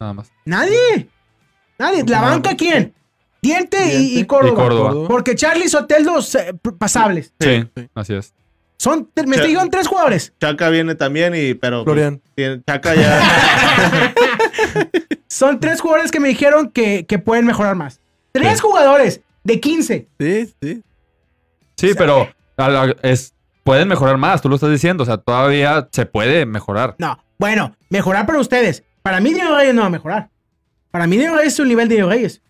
[0.00, 0.32] nada más.
[0.44, 1.08] Nadie.
[1.78, 2.04] Nadie.
[2.06, 2.94] ¿La banca quién?
[3.42, 4.24] Diente, y-.
[4.24, 4.52] Córdoba.
[4.52, 5.08] Y Córdoba.
[5.08, 7.32] Porque Charlie Soteldo eh, pasables.
[7.40, 7.88] Sí, sí.
[7.94, 8.34] así es.
[8.78, 10.32] Son, me dijeron tres jugadores.
[10.40, 11.84] Chaca viene también, y pero.
[11.84, 12.22] pues, Florian.
[12.64, 14.12] Chaca ya.
[15.28, 18.00] Son tres jugadores que me dijeron que, que pueden mejorar más.
[18.32, 18.60] Tres Sí.
[18.60, 20.08] jugadores de 15.
[20.18, 20.82] Sí, sí.
[21.76, 25.02] Sí, pero a la- es, pueden mejorar más, tú lo estás diciendo.
[25.02, 26.94] O sea, todavía se puede mejorar.
[26.98, 28.84] No, bueno, mejorar para ustedes.
[29.02, 30.28] Para mí, Diego Reyes no va a mejorar.
[30.90, 32.42] Para mí, Diego Reyes es un nivel de Diego Reyes.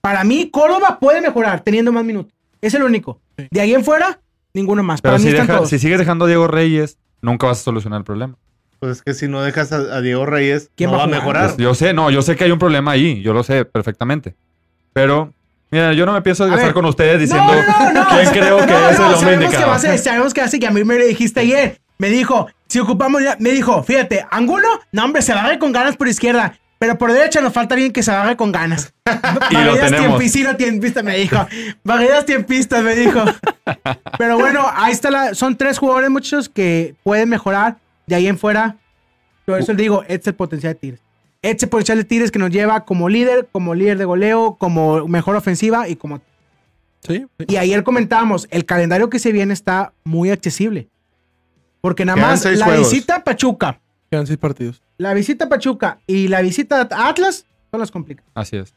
[0.00, 2.32] Para mí, Córdoba puede mejorar teniendo más minutos.
[2.60, 3.20] Es el único.
[3.50, 4.20] De ahí en fuera,
[4.56, 5.00] ninguno más.
[5.00, 5.70] Pero para si, mí están deja- todos.
[5.70, 8.34] si sigues dejando a Diego Reyes, nunca vas a solucionar el problema.
[8.80, 11.06] pues es que si no dejas a, a Diego Reyes, ¿Quién no va va a
[11.06, 11.20] a jugar?
[11.22, 11.46] mejorar.
[11.50, 14.34] Pues yo sé, no, yo sé que hay un problema ahí, yo lo sé perfectamente.
[14.92, 15.32] Pero,
[15.70, 16.74] mira, yo no me pienso A desgastar ver.
[16.74, 18.30] con ustedes diciendo no, no, no, quién no.
[18.32, 19.68] creo que No, es no, el hombre sabemos indicado.
[19.68, 21.80] Va a ser, sabemos que hace que a mí me lo dijiste ayer.
[21.98, 25.96] Me dijo, si ocupamos, ya- me dijo, fíjate, Angulo, no, hombre, se agarre con ganas
[25.96, 26.58] por izquierda.
[26.78, 28.92] Pero por derecha nos falta bien que se agarre con ganas.
[29.50, 30.18] Y lo Barridas tenemos.
[30.18, 31.46] tiempistas, sí, lo tiempistas, me dijo.
[31.84, 33.24] Barridas tiempistas, me dijo.
[34.18, 35.34] Pero bueno, ahí está la.
[35.34, 37.76] Son tres jugadores, muchos, que pueden mejorar.
[38.06, 38.76] De ahí en fuera,
[39.46, 41.00] por eso les digo, este es el potencial de Tigres.
[41.42, 44.56] Este es el potencial de Tigres que nos lleva como líder, como líder de goleo,
[44.58, 46.20] como mejor ofensiva y como
[47.06, 47.24] Sí.
[47.38, 47.46] sí.
[47.48, 50.88] y ayer comentábamos, el calendario que se viene está muy accesible.
[51.80, 52.90] Porque nada Quedan más seis la juegos.
[52.90, 54.82] visita a Pachuca, Quedan seis partidos.
[54.98, 58.30] La visita a Pachuca y la visita a Atlas son las complicadas.
[58.34, 58.74] Así es.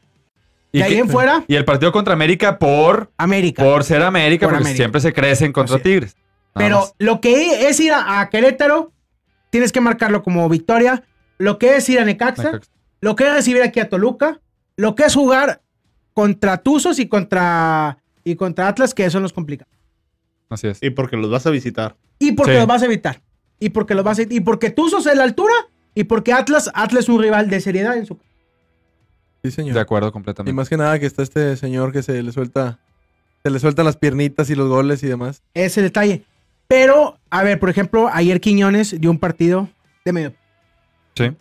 [0.72, 3.62] De ahí que- en fuera, y el partido contra América por, América.
[3.64, 4.76] por ser América, Por porque América.
[4.82, 5.82] siempre se crecen contra Así.
[5.84, 6.16] Tigres.
[6.54, 6.94] Nada Pero más.
[6.98, 8.92] lo que es ir a, a Querétaro,
[9.50, 11.02] tienes que marcarlo como victoria.
[11.38, 12.70] Lo que es ir a Necaxa, Necaxa.
[13.00, 14.40] lo que es recibir aquí a Toluca,
[14.76, 15.62] lo que es jugar
[16.12, 19.72] contra Tuzos y contra, y contra Atlas, que son los complicados.
[20.50, 20.82] Así es.
[20.82, 21.96] Y porque los vas a visitar.
[22.18, 22.58] Y porque Sí.
[22.58, 23.22] los vas a evitar.
[23.58, 25.54] Y porque los vas a Y porque Tuzos es la altura.
[25.94, 28.18] Y porque Atlas, Atlas es un rival de seriedad en su
[29.42, 29.74] Sí, señor.
[29.74, 30.52] De acuerdo Y completamente.
[30.52, 32.78] más que nada que está este señor que se le suelta,
[33.42, 35.42] se le sueltan las piernitas y los goles y demás.
[35.54, 36.24] ese detalle.
[36.68, 39.68] Pero, a ver, por ejemplo, ayer Quiñones dio un partido
[40.04, 40.34] de medio.
[41.16, 41.32] Sí.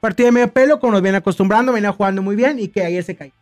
[0.00, 3.02] Partido de medio pelo, como nos viene acostumbrando, venía jugando muy bien y que ayer
[3.02, 3.32] se cayó.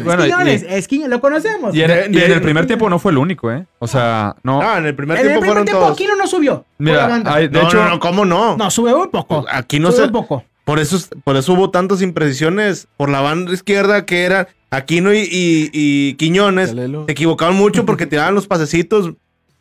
[0.00, 1.74] Bueno, y- Quiñones, es Quiñones, lo conocemos.
[1.74, 3.66] y, en, De- y en de- el primer tiempo no fue el único, ¿eh?
[3.78, 4.62] O sea, no.
[4.62, 5.92] No, en el primer en el tiempo primer fueron tiempo todos.
[5.92, 6.64] Aquino no subió.
[6.78, 8.56] Mira, hay- de no, hecho, no, no, ¿cómo no?
[8.56, 9.44] No, subió un poco.
[9.50, 10.06] Aquí no subió se.
[10.06, 10.44] un poco.
[10.64, 15.18] Por eso, por eso hubo tantas imprecisiones por la banda izquierda que era Aquino y,
[15.18, 16.68] y, y Quiñones.
[16.68, 17.04] Calelo.
[17.06, 19.12] Se equivocaban mucho porque tiraban los pasecitos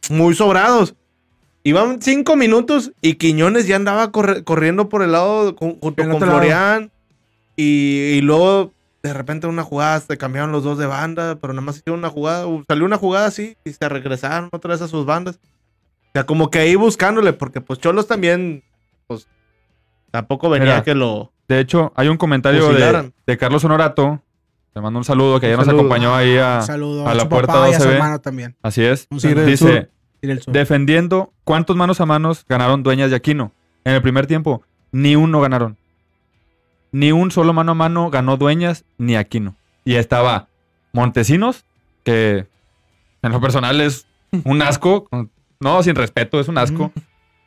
[0.09, 0.93] muy sobrados.
[1.63, 6.19] Iban cinco minutos y Quiñones ya andaba corre- corriendo por el lado junto El con.
[6.21, 6.91] Florian.
[7.55, 8.71] Y, y luego
[9.03, 11.99] de repente en una jugada se cambiaron los dos de banda, pero nada más hicieron
[11.99, 12.45] una jugada.
[12.47, 15.37] uh, Salió una jugada así y se regresaron otra vez a sus bandas.
[15.37, 18.63] O sea, como que ahí buscándole, porque pues Cholos también,
[19.07, 19.27] pues
[20.11, 21.31] tampoco venía Mira, que lo.
[21.47, 24.21] de hecho, hay un comentario de, de Carlos Honorato.
[24.73, 26.59] Le mando un saludo que Un ayer nos acompañó ahí a.
[26.59, 27.91] A a, la su puerta papá y a su 12B.
[27.93, 28.55] hermano también.
[28.61, 29.07] Así es.
[29.09, 29.89] Dice,
[30.47, 33.51] defendiendo cuántos manos a manos ganaron Dueñas y Aquino.
[33.83, 35.77] En el primer tiempo, ni uno ganaron.
[36.91, 39.55] Ni un solo mano a mano ganó Dueñas ni Aquino.
[39.85, 40.47] Y estaba
[40.93, 41.63] Montesinos,
[42.03, 42.47] que
[43.21, 44.05] en lo personal es
[44.43, 45.07] un asco.
[45.59, 46.91] No, sin respeto, es un asco.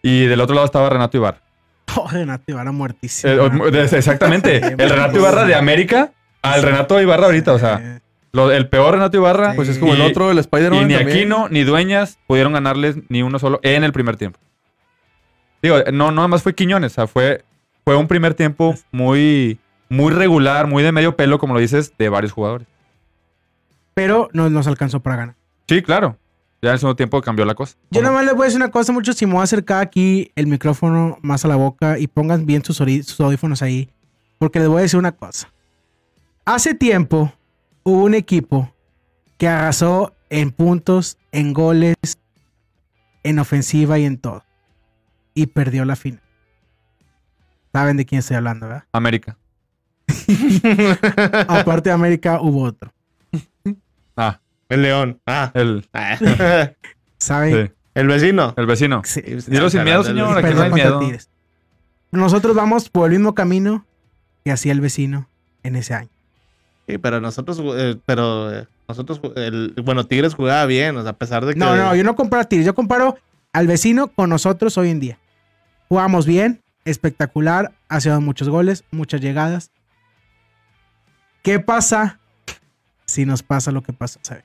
[0.03, 1.41] Y del otro lado estaba Renato Ibarra.
[1.97, 3.33] Oh, Renato Ibarra muertísimo.
[3.33, 4.57] Eh, exactamente.
[4.79, 7.53] El Renato Ibarra de América al Renato Ibarra ahorita.
[7.53, 8.01] O sea,
[8.33, 9.51] lo- el peor Renato Ibarra.
[9.51, 9.57] Sí.
[9.57, 10.89] Pues es como el otro, el Y Spider-Man.
[10.89, 11.17] ni también.
[11.19, 14.39] Aquino ni Dueñas pudieron ganarles ni uno solo en el primer tiempo.
[15.63, 17.45] Digo, no, no nada más fue Quiñones, o sea, fue,
[17.85, 22.09] fue un primer tiempo muy, muy regular, muy de medio pelo, como lo dices, de
[22.09, 22.67] varios jugadores.
[23.95, 25.35] pero no nos alcanzó para ganar.
[25.69, 26.17] Sí, claro.
[26.63, 27.77] Ya en el segundo tiempo cambió la cosa.
[27.91, 29.83] Yo nada más les voy a decir una cosa, muchos, si me voy a acercar
[29.83, 33.91] aquí el micrófono más a la boca y pongan bien sus, sus audífonos ahí,
[34.39, 35.53] porque les voy a decir una cosa.
[36.47, 37.33] Hace tiempo
[37.83, 38.73] hubo un equipo
[39.37, 41.97] que arrasó en puntos, en goles,
[43.23, 44.43] en ofensiva y en todo.
[45.35, 46.24] Y perdió la final.
[47.75, 48.85] Saben de quién estoy hablando, ¿verdad?
[48.93, 49.37] América.
[51.49, 52.93] Aparte de América hubo otro.
[54.17, 55.21] Ah, El León.
[55.27, 55.51] Ah.
[55.55, 55.85] el.
[55.93, 56.71] Ah.
[57.19, 57.67] ¿saben?
[57.67, 58.55] Sí, El vecino.
[58.57, 59.03] el vecino.
[59.05, 59.23] Sí.
[59.49, 60.39] Dilo sin miedo, señor.
[60.39, 61.01] Aquí no hay miedo.
[62.13, 63.85] Nosotros vamos por el mismo camino
[64.45, 65.29] que hacía el vecino
[65.65, 66.11] en ese año.
[66.87, 71.17] Sí, pero nosotros, eh, pero eh, nosotros, el, bueno, Tigres jugaba bien, o sea, a
[71.17, 71.59] pesar de que...
[71.59, 73.17] No, no, yo no comparo a Tigres, yo comparo
[73.53, 75.19] al vecino con nosotros hoy en día.
[75.89, 79.71] Jugamos bien, espectacular, hacíamos muchos goles, muchas llegadas.
[81.43, 82.19] ¿Qué pasa
[83.07, 84.19] si nos pasa lo que pasa?
[84.23, 84.45] ¿sabe?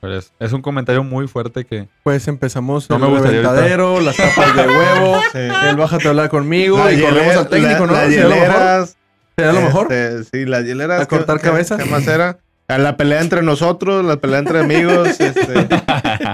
[0.00, 1.88] Pero es, es un comentario muy fuerte que.
[2.02, 5.38] Pues empezamos No el me reventadero, las tapas de huevo, Sí.
[5.38, 7.92] el bájate a hablar conmigo La y corremos al técnico, la- ¿no?
[7.92, 8.40] Las ¿Sería lo mejor?
[8.48, 8.96] hieleras,
[9.36, 9.92] ¿Sería lo mejor?
[9.92, 11.00] este, sí, las hieleras.
[11.02, 11.82] ¿A cortar ¿qué- qué- cabezas?
[11.82, 12.38] ¿Qué más era?
[12.68, 15.68] A La pelea entre nosotros, la pelea entre amigos, este,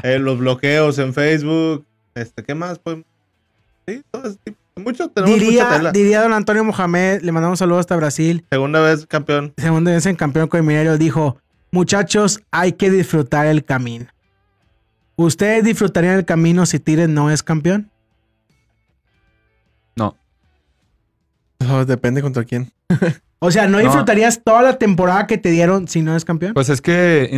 [0.05, 1.85] eh, los bloqueos en Facebook,
[2.15, 2.79] este, ¿qué más?
[2.79, 2.99] Pues,
[3.87, 4.59] sí, todo ese tipo.
[4.79, 5.93] Mucho, tenemos mucha Diría, tela.
[5.93, 8.45] diría don Antonio Mohamed, le mandamos saludos hasta Brasil.
[8.51, 9.53] Segunda vez campeón.
[9.57, 11.39] Segunda vez en campeón con el Mineiro, dijo:
[11.71, 14.07] Muchachos, hay que disfrutar el camino.
[15.17, 17.91] ¿Ustedes disfrutarían el camino si Tigres no es campeón?
[19.97, 20.17] No.
[21.69, 22.71] Oh, depende contra quién.
[23.41, 23.85] O sea, ¿no No.
[23.85, 26.55] disfrutarías toda la temporada que te dieron si no es campeón?
[26.55, 27.29] Pues es que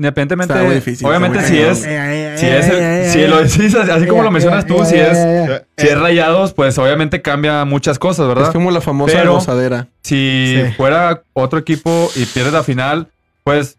[0.00, 0.54] independientemente.
[0.54, 1.84] Está muy difícil, obviamente, está si muy es.
[1.84, 4.82] Eh, eh, Si es el- eh, si lo decís así, así como lo mencionas tú,
[4.84, 5.18] si es,
[5.76, 8.46] si es rayados, pues obviamente cambia muchas cosas, ¿verdad?
[8.46, 9.88] Es como la famosa Pero- gozadera.
[10.02, 10.72] Si Sí.
[10.76, 13.08] fuera otro equipo y pierdes la final,
[13.44, 13.76] pues,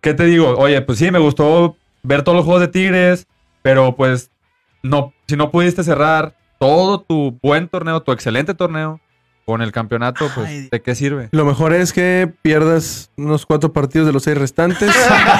[0.00, 0.56] ¿qué te digo?
[0.56, 3.26] Oye, pues sí, me gustó ver todos los juegos de Tigres,
[3.60, 4.30] pero pues,
[4.82, 9.00] no, si no pudiste cerrar todo tu buen torneo, tu excelente torneo,
[9.48, 10.68] con el campeonato, pues, Ay.
[10.70, 11.30] ¿de qué sirve?
[11.32, 14.94] Lo mejor es que pierdas unos cuatro partidos de los seis restantes.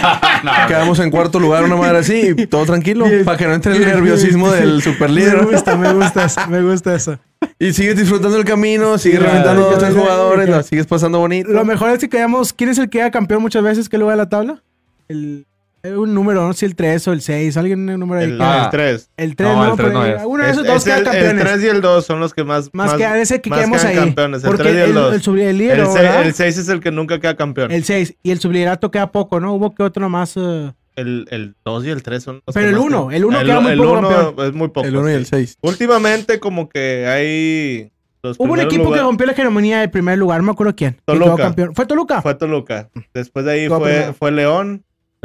[0.67, 3.05] Quedamos en cuarto lugar, una madre así, y todo tranquilo.
[3.27, 5.45] Para que no entre el nerviosismo del Me superlíder.
[5.45, 7.19] gusta, me gusta eso, me gusta eso.
[7.59, 11.51] Y sigues disfrutando el camino, sigues Sí, reventando a tres jugadores, la sigues pasando bonito.
[11.51, 12.55] Lo mejor es que quedamos.
[12.55, 13.91] ¿Quién es el que queda campeón muchas veces?
[13.91, 14.63] ¿Qué lugar de la tabla?
[15.09, 15.45] El,
[15.85, 17.57] un número, no sé si el 3 o el 6.
[17.57, 18.31] Alguien un número ahí.
[18.31, 18.63] El, que- Ah.
[18.65, 19.11] el 3.
[19.17, 20.23] el 3, No, no, el tres pero no es.
[20.25, 21.45] Uno de esos dos queda el, campeones.
[21.45, 22.71] 3 y el 2 son los que más.
[22.73, 23.99] más que ese que más quedemos quedan ahí.
[23.99, 25.15] campeones, el porque 3 y el el, 2.
[25.15, 26.33] el, sub- el líder, El ¿verdad?
[26.35, 27.71] 6 es el que nunca queda campeón.
[27.71, 29.55] El 6 y el subliderato queda poco, ¿no?
[29.55, 30.35] Hubo que otro nomás.
[30.37, 33.17] eh, El 2 y el 3 son los Pero que el más uno, quedan.
[33.17, 34.47] el uno queda muy el poco uno campeón.
[34.49, 34.87] es muy poco.
[34.89, 35.17] el 1 y sí.
[35.19, 35.59] el 6.
[35.61, 37.93] Últimamente, como que hay.
[38.21, 40.75] los Hubo un equipo que lugar- rompió la hegemonía del primer lugar, no me acuerdo
[40.75, 40.95] quién.
[40.95, 41.43] que quedó Toluca.
[41.45, 41.75] campeón.
[41.77, 42.21] ¿Fue Toluca?
[42.21, 42.91] Fue Toluca.
[43.15, 44.83] Después de ahí fue, fue León,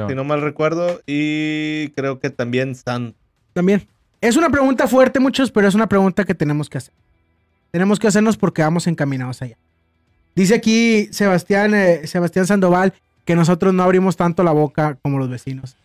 [0.08, 1.02] Si no mal recuerdo.
[1.06, 3.14] Y creo que también San.
[3.54, 3.88] También.
[4.22, 6.94] Es una pregunta fuerte, muchos, pero es una pregunta que tenemos que hacer.
[7.72, 9.58] Tenemos que hacernos porque vamos encaminados allá.
[10.36, 12.94] Dice aquí Sebastián, eh, Sebastián Sandoval
[13.26, 15.76] que nosotros no abrimos tanto la boca como los vecinos.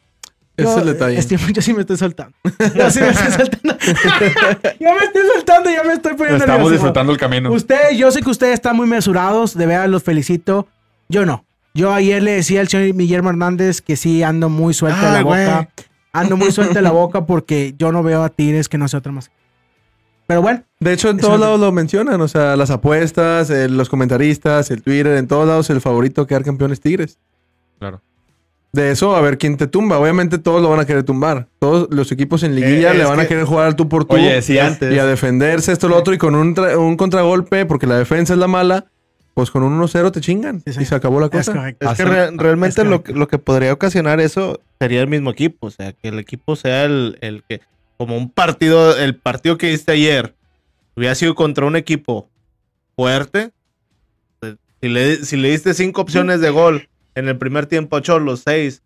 [0.57, 1.17] Ese Yo, es el detalle.
[1.17, 2.35] eh, estoy- yo sí me estoy soltando.
[2.75, 3.79] Yo sí me estoy soltando.
[4.81, 6.71] ya me estoy soltando, ya me estoy poniendo Estamos nervioso.
[6.73, 7.53] disfrutando el camino.
[7.53, 10.67] Ustedes, yo sé que ustedes están muy mesurados, de verdad los felicito.
[11.09, 11.45] Yo no.
[11.79, 15.23] Yo ayer le decía al señor Guillermo Hernández que sí ando muy suelto de la
[15.23, 15.69] boca.
[16.13, 18.99] Ando muy suelto de la boca porque yo no veo a Tigres que no sea
[18.99, 19.31] otra más.
[20.27, 22.21] Pero bueno, De hecho, en todos lados lo mencionan.
[22.21, 26.43] O sea, las apuestas, el- los comentaristas, el Twitter, en todos lados el favorito quedar
[26.43, 27.17] campeón es Tigres.
[27.79, 28.03] Claro.
[28.73, 29.99] De eso, a ver quién te tumba.
[30.01, 31.47] Obviamente todos lo van a querer tumbar.
[31.61, 34.05] Todos los equipos en liguilla Eh, le van a que- querer jugar al tú por
[34.05, 34.17] tú.
[34.17, 34.93] Oye, sí, antes.
[34.93, 36.13] Y a defenderse esto, lo otro.
[36.13, 38.87] Y con un contragolpe, porque la defensa es la mala,
[39.39, 40.61] pues con un 1-0 te chingan.
[40.67, 40.83] Sí, sí.
[40.83, 41.53] Y se acabó la es cosa.
[41.53, 41.89] correcto.
[41.89, 43.13] Es que re- realmente es lo, correcto.
[43.13, 45.69] que- lo que podría ocasionar eso sería el mismo equipo.
[45.69, 47.61] O sea, que el equipo sea el, el que,
[47.99, 50.35] como un partido, el partido que diste ayer,
[50.97, 52.29] hubiera sido contra un equipo
[52.97, 53.53] fuerte.
[54.41, 58.03] pues, Si le, si le diste cinco opciones de gol en el primer tiempo a
[58.03, 58.83] Cholos, seis,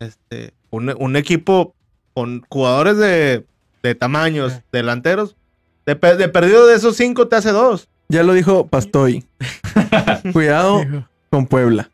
[0.00, 1.74] este, un, un equipo
[2.14, 3.44] con jugadores de,
[3.82, 5.36] de tamaños, delanteros,
[5.84, 7.90] de, de perdido de esos cinco te hace dos.
[8.12, 9.24] Ya lo dijo Pastoy.
[10.34, 10.82] Cuidado
[11.30, 11.88] con Puebla.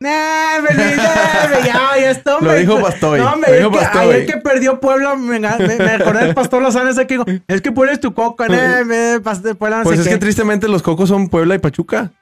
[0.00, 3.18] Nah, me- nah, me- ya, ya está, Lo dijo Pastoy.
[3.18, 4.14] No, lo es dijo que Pastoy.
[4.14, 7.60] ayer que perdió Puebla, me, me, me acordé del Pastor Lozano ese que dijo, es
[7.62, 10.14] que Puebla es tu coco, nah, me, de Puebla no Pues sé es qué.
[10.14, 12.12] que tristemente los cocos son Puebla y Pachuca.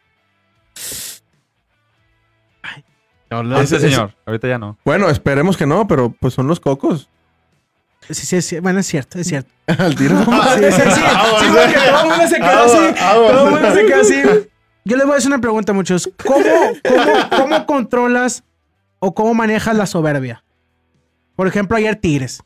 [3.28, 4.14] Antes, Ese- señor.
[4.24, 4.78] Ahorita ya no.
[4.84, 7.10] Bueno, esperemos que no, pero pues son los cocos.
[8.10, 9.50] Sí, sí, sí, bueno, es cierto, es cierto.
[9.66, 10.16] Al tiro.
[10.24, 11.00] Sí, sí, sí.
[11.40, 12.94] Sí, porque todo el mundo se quedó así.
[13.00, 14.22] Todo el mundo se quedó así.
[14.84, 16.08] Yo les voy a hacer una pregunta a muchos.
[16.24, 16.44] ¿Cómo,
[16.88, 18.44] cómo, cómo controlas
[19.00, 20.44] o cómo manejas la soberbia?
[21.34, 22.42] Por ejemplo, ayer Tigres.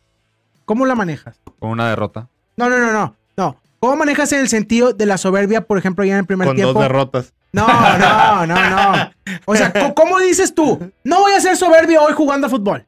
[0.65, 1.39] ¿Cómo la manejas?
[1.59, 2.29] Con una derrota.
[2.57, 3.15] No, no, no, no.
[3.37, 3.61] No.
[3.79, 6.57] ¿Cómo manejas en el sentido de la soberbia, por ejemplo, ayer en el primer Con
[6.57, 6.73] tiempo?
[6.75, 7.33] dos derrotas.
[7.53, 9.11] No, no, no, no.
[9.45, 10.93] O sea, ¿cómo- ¿cómo dices tú?
[11.05, 12.87] No voy a ser soberbio hoy jugando a fútbol.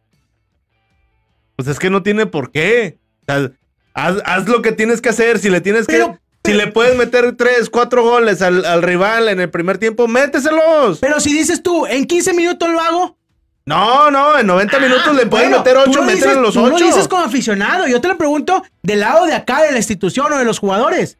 [1.64, 2.98] Pues es que no tiene por qué.
[3.22, 3.50] O sea,
[3.94, 5.38] haz, haz lo que tienes que hacer.
[5.38, 6.22] Si le tienes Pero- que.
[6.44, 10.98] Si le puedes meter tres, cuatro goles al, al rival en el primer tiempo, méteselos.
[10.98, 13.16] Pero si dices tú, en 15 minutos lo hago,
[13.64, 16.66] No, no, en 90 minutos le Bueno, meter tú 8, lo meten dices- los Tú
[16.66, 16.84] lo 8.
[16.84, 17.86] dices como aficionado.
[17.86, 21.16] Yo te lo pregunto del lado de acá de la institución o de los jugadores.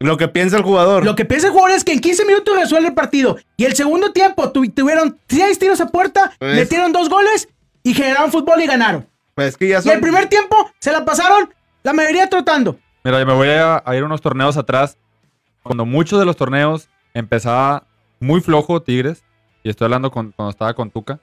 [0.00, 1.02] Lo que piensa el jugador.
[1.06, 3.38] Lo que piensa el jugador es que en 15 minutos resuelve el partido.
[3.56, 7.48] Y el segundo tiempo tu- tuvieron 6 tiros a puerta, Pues- metieron dos goles
[7.82, 9.06] y generaron fútbol y ganaron.
[9.36, 12.78] Pues es que ya Y el primer tiempo se la pasaron la mayoría trotando.
[13.04, 14.98] Mira, yo me voy a, a ir unos torneos atrás.
[15.62, 17.86] Cuando muchos de los torneos empezaba
[18.18, 19.22] muy flojo Tigres,
[19.62, 21.20] y estoy hablando con- cuando estaba con Tuca,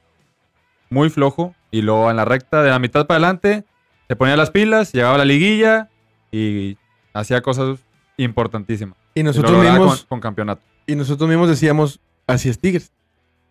[0.89, 3.65] muy flojo, y luego en la recta de la mitad para adelante
[4.08, 5.89] se ponía las pilas, llegaba a la liguilla
[6.32, 6.78] y
[7.13, 7.80] hacía cosas
[8.17, 8.97] importantísimas.
[9.15, 10.62] Y nosotros mismos, con, con campeonato.
[10.86, 12.91] y nosotros mismos decíamos, así es Tigres.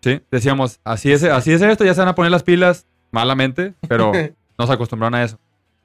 [0.02, 3.74] Sí, decíamos, así es, así es esto, ya se van a poner las pilas malamente,
[3.88, 4.12] pero
[4.58, 5.38] nos acostumbraron a eso.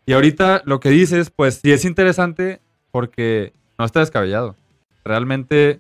[0.06, 4.56] Y ahorita lo que dices, pues sí es interesante porque no está descabellado.
[5.04, 5.80] Realmente,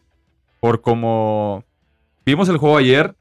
[0.60, 1.64] por como
[2.26, 3.16] vimos el juego ayer,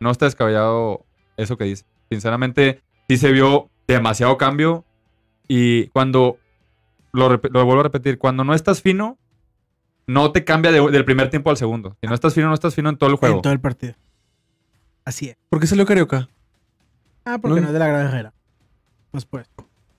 [0.00, 1.04] no está descabellado
[1.36, 1.84] eso que dice.
[2.10, 4.84] Sinceramente, sí se vio demasiado cambio
[5.48, 6.38] y cuando,
[7.12, 9.18] lo, vuelvo a repetir, cuando no estás fino,
[10.06, 11.96] no te cambia de- del primer tiempo al segundo.
[12.00, 13.36] Si no estás fino, no estás fino en todo el juego.
[13.36, 13.94] En todo el partido.
[15.04, 15.36] Así es.
[15.48, 16.28] ¿Por qué salió Carioca?
[17.24, 17.62] Ah, porque No.
[17.62, 18.32] no, es de la gran Herrera.
[19.14, 19.46] Pues pues.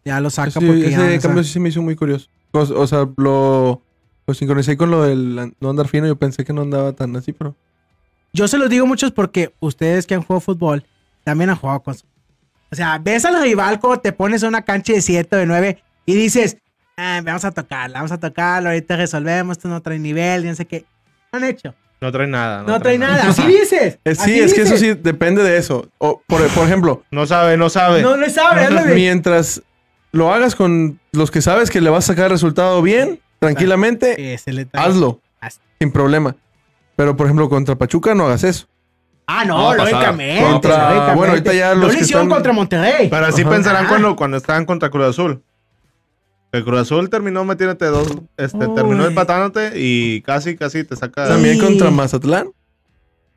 [0.04, 2.28] Ya lo saca Sí, porque ya ese cambio sí se me hizo muy curioso.
[2.51, 3.82] O, o sea, lo,
[4.28, 6.06] lo sincronicé con lo del no andar fino.
[6.06, 7.56] Yo pensé que no andaba tan así, pero...
[8.34, 10.86] Yo se los digo muchos porque ustedes que han jugado fútbol
[11.23, 14.91] también han jugado con O sea, ves al rival como te pones a una cancha
[14.91, 16.58] de 7 o de 9 y dices,
[16.97, 20.56] "Ah, vamos a tocarla, vamos a tocarla, ahorita resolvemos, esto no trae nivel, y no
[20.56, 20.84] sé qué.
[21.32, 21.73] Han hecho.
[22.01, 22.63] No trae nada.
[22.63, 23.29] No, trae nada.
[23.29, 23.99] Así dices.
[24.03, 25.89] Eh, sí, así es que eso sí depende de eso.
[25.97, 28.01] O, por, por ejemplo, No sabe, no sabe.
[28.01, 28.93] No le sabe, ándale.
[28.93, 29.62] mientras
[30.12, 34.38] lo hagas con los que sabes que le vas a sacar resultado bien, tranquilamente,
[34.73, 35.21] hazlo.
[35.41, 36.36] Haz- Sin problema.
[36.95, 38.67] Pero, por ejemplo, contra Pachuca no hagas eso.
[39.27, 40.43] Ah, No, no, lógicamente.
[40.45, 41.15] Contra- lógicamente.
[41.15, 43.08] bueno, ahorita ya No los le que hicieron están- contra Monterrey.
[43.10, 43.49] Pero así Ajá.
[43.51, 45.41] pensarán cuando, cuando estaban contra Cruz Azul.
[46.51, 48.75] El Cruz Azul terminó metiéndote dos, este, Uy.
[48.75, 51.27] terminó empatándote y casi, casi te saca.
[51.27, 51.62] También Sí.
[51.62, 52.49] contra Mazatlán.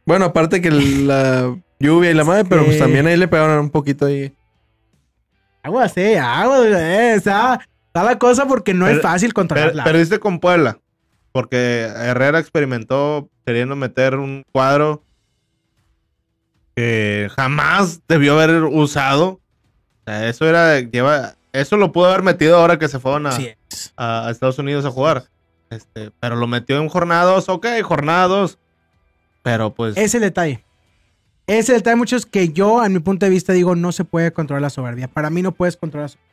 [0.05, 3.71] Bueno, aparte que la lluvia y la madre, pero pues también ahí le pegaron un
[3.71, 4.33] poquito ahí.
[5.63, 6.67] Agua, sí, agua.
[6.67, 9.85] eh, Está, está la cosa porque no es Per- fácil Per- controlarla.
[9.85, 10.79] perdiste con Puebla.
[11.33, 15.03] Porque Herrera experimentó queriendo meter un cuadro
[16.75, 19.29] que jamás debió haber usado.
[19.31, 19.41] O
[20.07, 20.81] sea, eso era.
[20.81, 23.93] Lleva, eso lo pudo haber metido ahora que se fueron a, es.
[23.97, 25.25] a- Estados Unidos a jugar.
[25.71, 28.59] Este, pero lo metió en jornadas, ok, jornadas.
[29.43, 29.97] Pero pues.
[29.97, 30.65] Ese es el detalle.
[31.47, 34.05] Ese es el detalle, muchos que yo, a mi punto de vista, digo, no se
[34.05, 35.09] puede controlar la soberbia.
[35.09, 36.29] Para mí no puedes controlar la soberbia.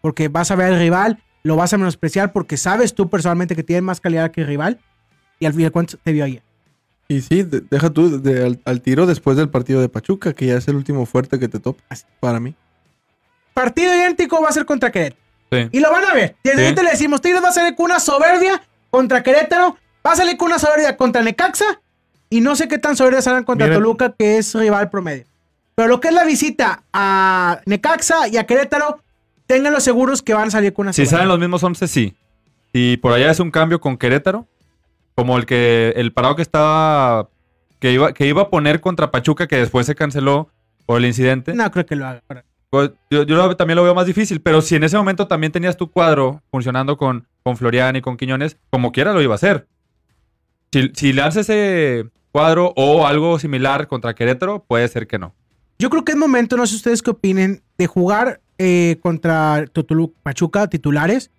[0.00, 3.62] Porque vas a ver al rival, lo vas a menospreciar porque sabes tú personalmente que
[3.62, 4.78] tiene más calidad que el rival
[5.38, 6.42] y al fin de cuentas te vio ayer.
[7.08, 10.46] Y sí, de- deja tú de- al, al tiro después del partido de Pachuca, que
[10.46, 11.82] ya es el último fuerte que te topa.
[12.20, 12.54] Para mí.
[13.62, 15.20] Partido idéntico va a ser contra Querétaro.
[15.52, 15.68] Sí.
[15.72, 16.36] Y lo van a ver.
[16.44, 16.64] Desde Sí.
[16.64, 20.36] ahorita le decimos, Tigres va a salir con una soberbia contra Querétaro, va a salir
[20.36, 21.80] con una soberbia contra Necaxa
[22.30, 23.72] y no sé qué tan soberbia salgan contra.
[23.72, 25.24] Toluca, que es rival promedio.
[25.74, 29.02] Pero lo que es la visita a Necaxa y a Querétaro,
[29.46, 31.10] ténganlo seguros que van a salir con una Si soberbia.
[31.18, 32.14] salen los mismos 11, sí.
[32.72, 34.46] Si por allá es un cambio con Querétaro,
[35.16, 37.28] como el que el parado que estaba
[37.80, 40.48] que iba que iba a poner contra Pachuca que después se canceló
[40.86, 41.54] por el incidente.
[41.54, 42.22] No creo que lo haga.
[42.70, 45.76] Pues, yo, yo también lo veo más difícil, pero si en ese momento también tenías
[45.76, 49.66] tu cuadro funcionando con, con Florian y con Quiñones, como quiera lo iba a hacer.
[50.72, 55.34] Si, si lanza ese cuadro o algo similar contra Querétaro, puede ser que no.
[55.80, 60.12] Yo creo que es momento, no sé ustedes qué opinen, de jugar eh, contra Tolu-
[60.22, 61.30] Pachuca titulares,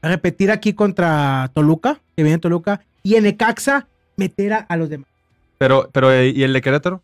[0.00, 5.08] repetir aquí contra Toluca, que viene Toluca, y en Necaxa meter a, a los demás.
[5.58, 7.02] Pero, pero eh, ¿y el de Querétaro?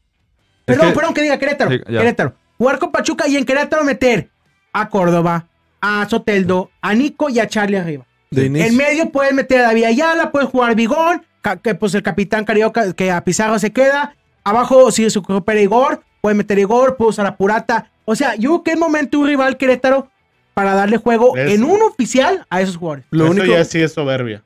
[0.67, 1.71] Es Perdón, que- perdón que diga Querétaro.
[1.73, 1.81] Sí.
[1.81, 2.35] Querétaro.
[2.59, 4.31] Jugar con Pachuca y en Querétaro meter
[4.73, 5.47] a Córdoba,
[5.81, 8.05] a Soteldo, a Nico y a Charlie arriba.
[8.31, 8.47] De.
[8.47, 11.23] En medio puedes meter a David Ayala, puedes jugar Bigón,
[11.63, 14.15] que pues el capitán Carioca, que a Pizarro se queda.
[14.45, 17.91] Abajo, si se recupera Igor, puede meter Igor, puede usar a Purata.
[18.05, 20.09] O sea, yo creo que es momento un rival Querétaro
[20.53, 21.53] para darle juego Eso.
[21.55, 23.05] en un oficial a esos jugadores.
[23.11, 24.43] Lo eso único, ya sí es soberbia.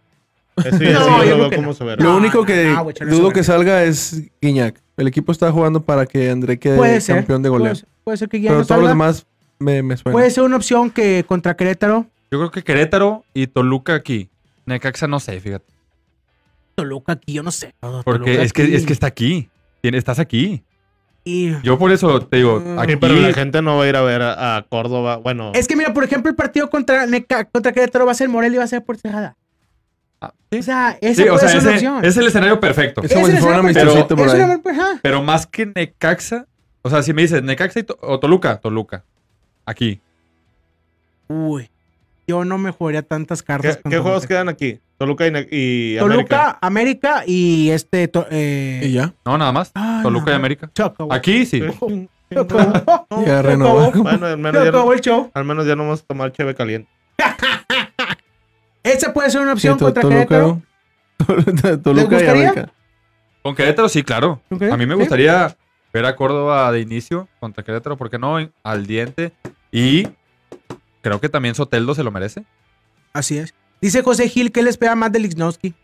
[0.57, 1.75] Eso ya No, sí yo yo creo lo veo que como no.
[1.75, 2.05] soberbia.
[2.07, 2.65] lo No, único que
[3.01, 4.81] no, dudo que salga es Guiñac.
[4.97, 7.17] El equipo está jugando para que André quede Puede ser.
[7.17, 7.75] campeón de goleo.
[8.09, 9.27] Puede ser que ya Pero no todos los demás
[9.59, 10.15] me, me suenan.
[10.15, 12.07] Puede ser una opción que contra Querétaro.
[12.31, 14.31] Yo creo que Querétaro y Toluca aquí.
[14.65, 15.67] Necaxa no sé, fíjate.
[16.75, 17.75] Toluca aquí, yo no sé.
[17.81, 18.75] Porque Toluca es que, aquí.
[18.75, 19.51] es que está aquí.
[19.83, 20.63] Estás aquí.
[21.25, 22.79] Y- Yo por eso te digo, Mm.
[22.79, 25.17] aquí Sí, pero la gente no va a ir a ver a, a Córdoba.
[25.17, 28.31] Bueno, Es que mira, por ejemplo, el partido contra, Neca- contra Querétaro va a ser
[28.31, 29.37] Morelia y va a ser por cerrada.
[30.21, 30.59] Ah, sí.
[30.61, 32.05] O sea, esa Sí, o puede sea, ser una ese- opción.
[32.07, 33.03] es el escenario perfecto.
[33.03, 34.17] Es como si fuera un escenario amistosito perfecto.
[34.17, 34.41] por Es ahí.
[34.77, 35.01] una- ajá.
[35.03, 36.47] Pero más que Necaxa,
[36.83, 39.05] O sea, si me dices Necaxa y To- o Toluca, Toluca.
[39.67, 40.01] Aquí.
[41.29, 41.71] Uy.
[42.27, 43.79] Yo no me jugaría tantas cartas.
[43.89, 44.81] ¿Qué, juegos quedan aquí?
[44.99, 46.59] Toluca y, y Toluca, América.
[46.61, 48.07] América y este.
[48.09, 49.15] to- eh, Y ya.
[49.25, 49.71] No, nada más.
[49.75, 50.35] Ah, Toluca y.
[50.35, 50.67] América.
[50.67, 51.13] Acabó.
[51.13, 51.61] Aquí sí.
[52.29, 53.07] Se acabó.
[53.11, 53.91] No, Ya renovó.
[53.93, 55.31] Bueno, al menos, ya, acabó el show.
[55.33, 56.91] al menos ya no vamos a tomar cheve caliente.
[58.83, 60.63] Esa puede ser una Sí, opción To- contra Querétaro.
[61.27, 61.79] Toluca.
[61.83, 62.51] Toluca y gustaría?
[62.51, 62.73] América.
[63.43, 64.41] Con Querétaro sí, claro.
[64.51, 65.01] A mí me Sí.
[65.99, 68.37] Ver a Córdoba de inicio contra Querétaro, ¿por qué no?
[68.63, 69.33] Al diente.
[69.73, 70.07] Y
[71.03, 72.45] creo que también Soteldo se lo merece.
[73.13, 73.53] Así es.
[73.81, 75.75] Dice José Gil que él espera más de Lichnowsky.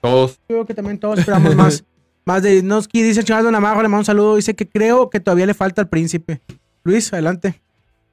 [0.00, 0.32] Todos.
[0.48, 1.84] Yo creo que también todos esperamos más,
[2.24, 3.02] más de Lichnowsky.
[3.02, 4.36] Dice Chaval Don Amago, le mando un saludo.
[4.36, 6.40] Dice que creo que todavía le falta al príncipe.
[6.82, 7.60] Luis, adelante.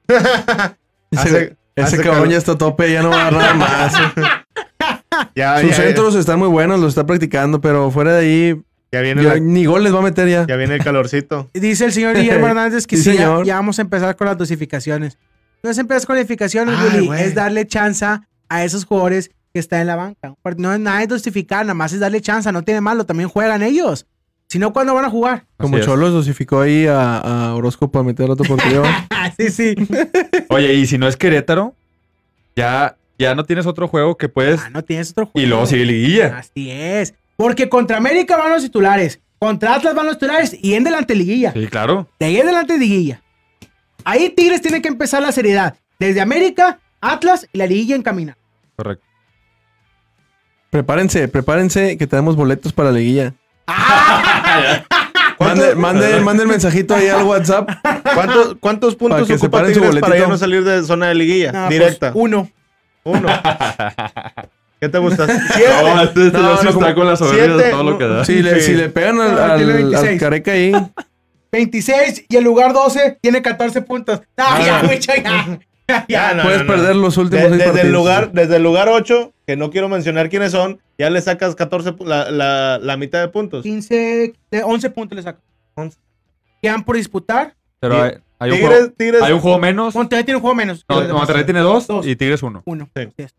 [1.10, 3.94] Ese, ese cabrón ya está a tope, ya no va a agarrar más.
[5.34, 8.62] Ya, Sus ya, centros están muy buenos, los está practicando, pero fuera de ahí,
[8.92, 10.46] ya viene la- ni gol les va a meter ya.
[10.46, 11.50] ya viene el calorcito.
[11.54, 13.44] Dice el señor Guillermo Hernández que Sí, sí, ya, señor.
[13.46, 15.18] ya vamos a empezar con las dosificaciones.
[15.62, 19.58] No es empezar con las dosificaciones, Ay, Willy, es darle chance a esos jugadores que
[19.58, 20.34] están en la banca.
[20.56, 23.62] No es nada de dosificar, nada más es darle chance, no tiene malo, también juegan
[23.62, 24.06] ellos.
[24.48, 25.44] Si no, ¿cuándo van a jugar?
[25.58, 25.78] Como.
[25.80, 28.82] Cholos dosificó ahí a, a Orozco para meter otro portero.
[29.36, 29.74] Sí, sí.
[30.48, 31.74] Oye, y si no es Querétaro,
[32.56, 34.60] ya, ya no tienes otro juego que puedes.
[34.60, 35.44] Ah, no tienes otro juego.
[35.44, 36.38] Y luego sigue liguilla.
[36.38, 37.14] Así es.
[37.38, 41.52] Porque contra América van los titulares, contra Atlas van los titulares y en delante liguilla.
[41.52, 42.08] Sí, claro.
[42.18, 43.22] De ahí en delante liguilla.
[44.04, 45.76] Ahí Tigres tiene que empezar la seriedad.
[46.00, 48.34] Desde América, Atlas y la liguilla en camino.
[48.76, 49.04] Correcto.
[50.70, 53.34] prepárense, prepárense que tenemos boletos para la liguilla.
[55.38, 57.70] ¿Cuánto- Mande, mande, mande el mensajito ahí al WhatsApp.
[58.14, 61.52] ¿Cuántos, cuántos puntos que ocupa Tigres para ya no salir de zona de liguilla?
[61.52, 62.10] No, pues, Directa.
[62.14, 62.50] uno.
[63.04, 63.28] Uno.
[64.80, 65.26] ¿Qué te gusta?
[65.26, 66.02] No, Siete.
[66.04, 67.98] este, este No, sí no, está con la soberbia de todo lo no.
[67.98, 68.24] que da.
[68.24, 68.66] Si le, Sí.
[68.66, 70.20] si le pegan al, No, tiene al- al 26.
[70.20, 70.72] careca ahí,
[71.52, 74.20] 26 y el lugar 12 tiene 14 puntos.
[74.36, 75.58] No, ya, güey, ya, ya.
[75.90, 76.70] Ya, Ya, no, puedes no, no.
[76.74, 77.86] perder los últimos De- seis desde, partidos.
[77.86, 81.54] el lugar, desde el lugar 8, que no quiero mencionar quiénes son, ya le sacas
[81.54, 83.62] 14, pu- la, la, la mitad de puntos.
[83.62, 85.40] 15, de 11 puntos le saca.
[85.76, 85.96] 11.
[86.60, 87.54] Quedan por disputar.
[87.80, 89.94] Pero hay, hay un Tigres, juego, Tigres, hay un juego menos.
[89.94, 90.84] Monterrey tiene un juego menos.
[90.86, 92.06] No, Monterrey tiene dos, Dos.
[92.06, 92.60] y Tigres uno.
[92.66, 92.90] Uno.
[92.94, 93.08] Sí.
[93.16, 93.34] Es.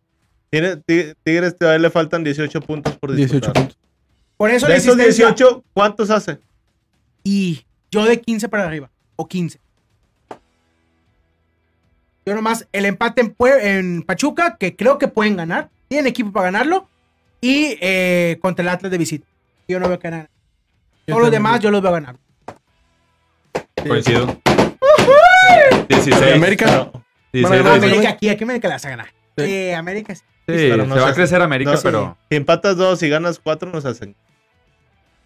[0.50, 3.54] Tigres, Tig- Tigres todavía le faltan 18 puntos por 18 disputar.
[3.54, 3.78] puntos.
[4.38, 5.26] Por eso De esos insistencia.
[5.28, 6.40] 18, ¿cuántos hace?
[7.24, 8.90] Y yo de 15 para arriba.
[9.16, 9.60] O 15.
[12.26, 15.70] Yo nomás el empate en, en Pachuca, que creo que pueden ganar.
[15.88, 16.88] Tienen equipo para ganarlo.
[17.42, 19.26] Y eh, contra el Atlas de visita.
[19.68, 20.30] Yo no veo que ganar.
[21.06, 22.16] Todos los demás yo los veo ganar.
[23.88, 24.40] Coincido.
[25.88, 26.20] 16.
[26.20, 26.92] ¿De América?
[27.34, 29.08] 16, Bueno, América aquí, aquí América la vas a ganar.
[29.38, 29.46] Sí.
[29.46, 30.22] Sí, América sí.
[30.58, 32.18] Sí, pero no se va a crecer América, No, pero.
[32.30, 34.16] Si empatas dos y ganas cuatro, nos hacen.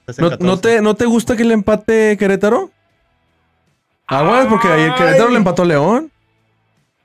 [0.07, 0.45] nos hacen ¿No, 14.
[0.47, 2.71] no te, ¿No te gusta que le empate Querétaro?
[4.07, 6.11] Aguas, porque ayer Querétaro le empató a León.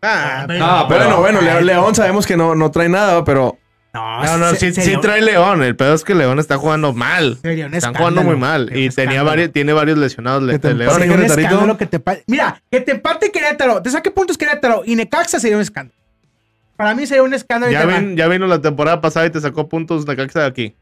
[0.02, 3.58] Ah, pero- Bueno, bueno, Le- León sabemos que no, no trae nada, pero
[3.94, 5.62] No, no, no, sí, sí trae León.
[5.62, 7.38] El pedo es que León está jugando mal.
[7.42, 8.70] sería un Están jugando muy mal.
[8.76, 10.94] Y tenía varios, tiene varios lesionados le- te León.
[10.94, 15.40] Sería un que te Mira, que te empate Querétaro, te saque puntos Querétaro y Necaxa
[15.40, 15.98] sería un escándalo.
[16.78, 17.72] Para mí sería un escándalo.
[17.72, 20.76] Ya, vin- ya vino la temporada pasada y te sacó puntos de Caxa de aquí.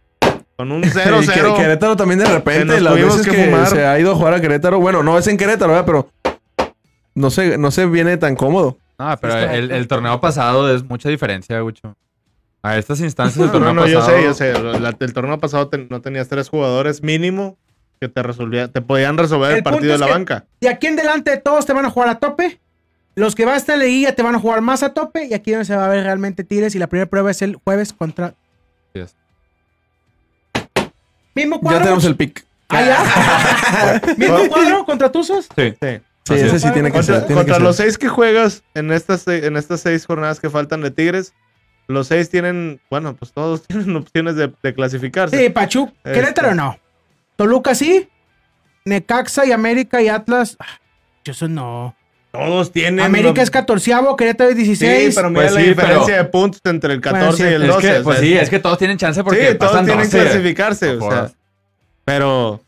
[0.54, 1.56] Con un Y que- 0-0.
[1.56, 3.66] Querétaro también de repente, nos las tuvimos veces que que, fumar.
[3.66, 5.86] se ha ido a jugar a Querétaro, bueno, no es en Querétaro, ¿verdad?
[5.86, 6.10] Pero
[7.14, 8.76] no se, no se viene tan cómodo.
[8.98, 11.96] No, pero el, torneo pasado es mucha diferencia, Gucho.
[12.62, 14.18] A estas instancias del torneo no, no, yo pasado.
[14.18, 14.78] sé, yo sé.
[14.80, 17.56] La- el torneo pasado no tenías tres jugadores mínimo
[18.00, 20.44] que te resolvía, te podían resolver el, partido de la banca.
[20.60, 22.60] De aquí en adelante todos te van a jugar a tope.
[23.16, 25.24] Los que van a estar en la liguilla te van a jugar más a tope.
[25.26, 26.74] Y aquí es donde se va a ver realmente Tigres.
[26.74, 28.34] Y la primera prueba es el jueves contra.
[31.34, 31.78] Mismo cuadro.
[31.78, 32.44] Ya tenemos el pick.
[32.68, 34.02] Ah, ya.
[34.16, 35.48] Mismo cuadro contra Tuzos.
[35.56, 35.74] Sí.
[35.80, 36.00] Sí.
[36.24, 36.62] Sí, Así ese es.
[36.62, 37.26] sí tiene que Contra, ser.
[37.26, 37.62] tiene que contra ser.
[37.62, 41.32] los seis que juegas en estas, en estas seis jornadas que faltan de Tigres,
[41.86, 45.38] los seis tienen, bueno, pues todos tienen opciones de, de clasificarse.
[45.38, 45.92] Sí, Pachuca.
[46.04, 46.12] Este.
[46.20, 46.78] Querétaro no.
[47.36, 48.08] Toluca sí.
[48.84, 50.56] Necaxa y América y Atlas.
[50.58, 50.66] ah,
[51.24, 51.94] Eso no.
[52.36, 53.04] Todos tienen.
[53.04, 55.14] América es catorceavo, Querétaro es Sí, 16.
[55.14, 57.54] pero mira Pues la sí, diferencia pero- de puntos entre el Bueno, 14 sí, y
[57.54, 57.80] el Es 12.
[57.80, 60.10] que, o sea, pues sí, es que todos tienen chance porque sí, todos pasan tienen
[60.10, 60.30] que 12.
[60.30, 60.94] clasificarse.
[60.94, 61.30] No O sea,
[62.04, 62.60] pero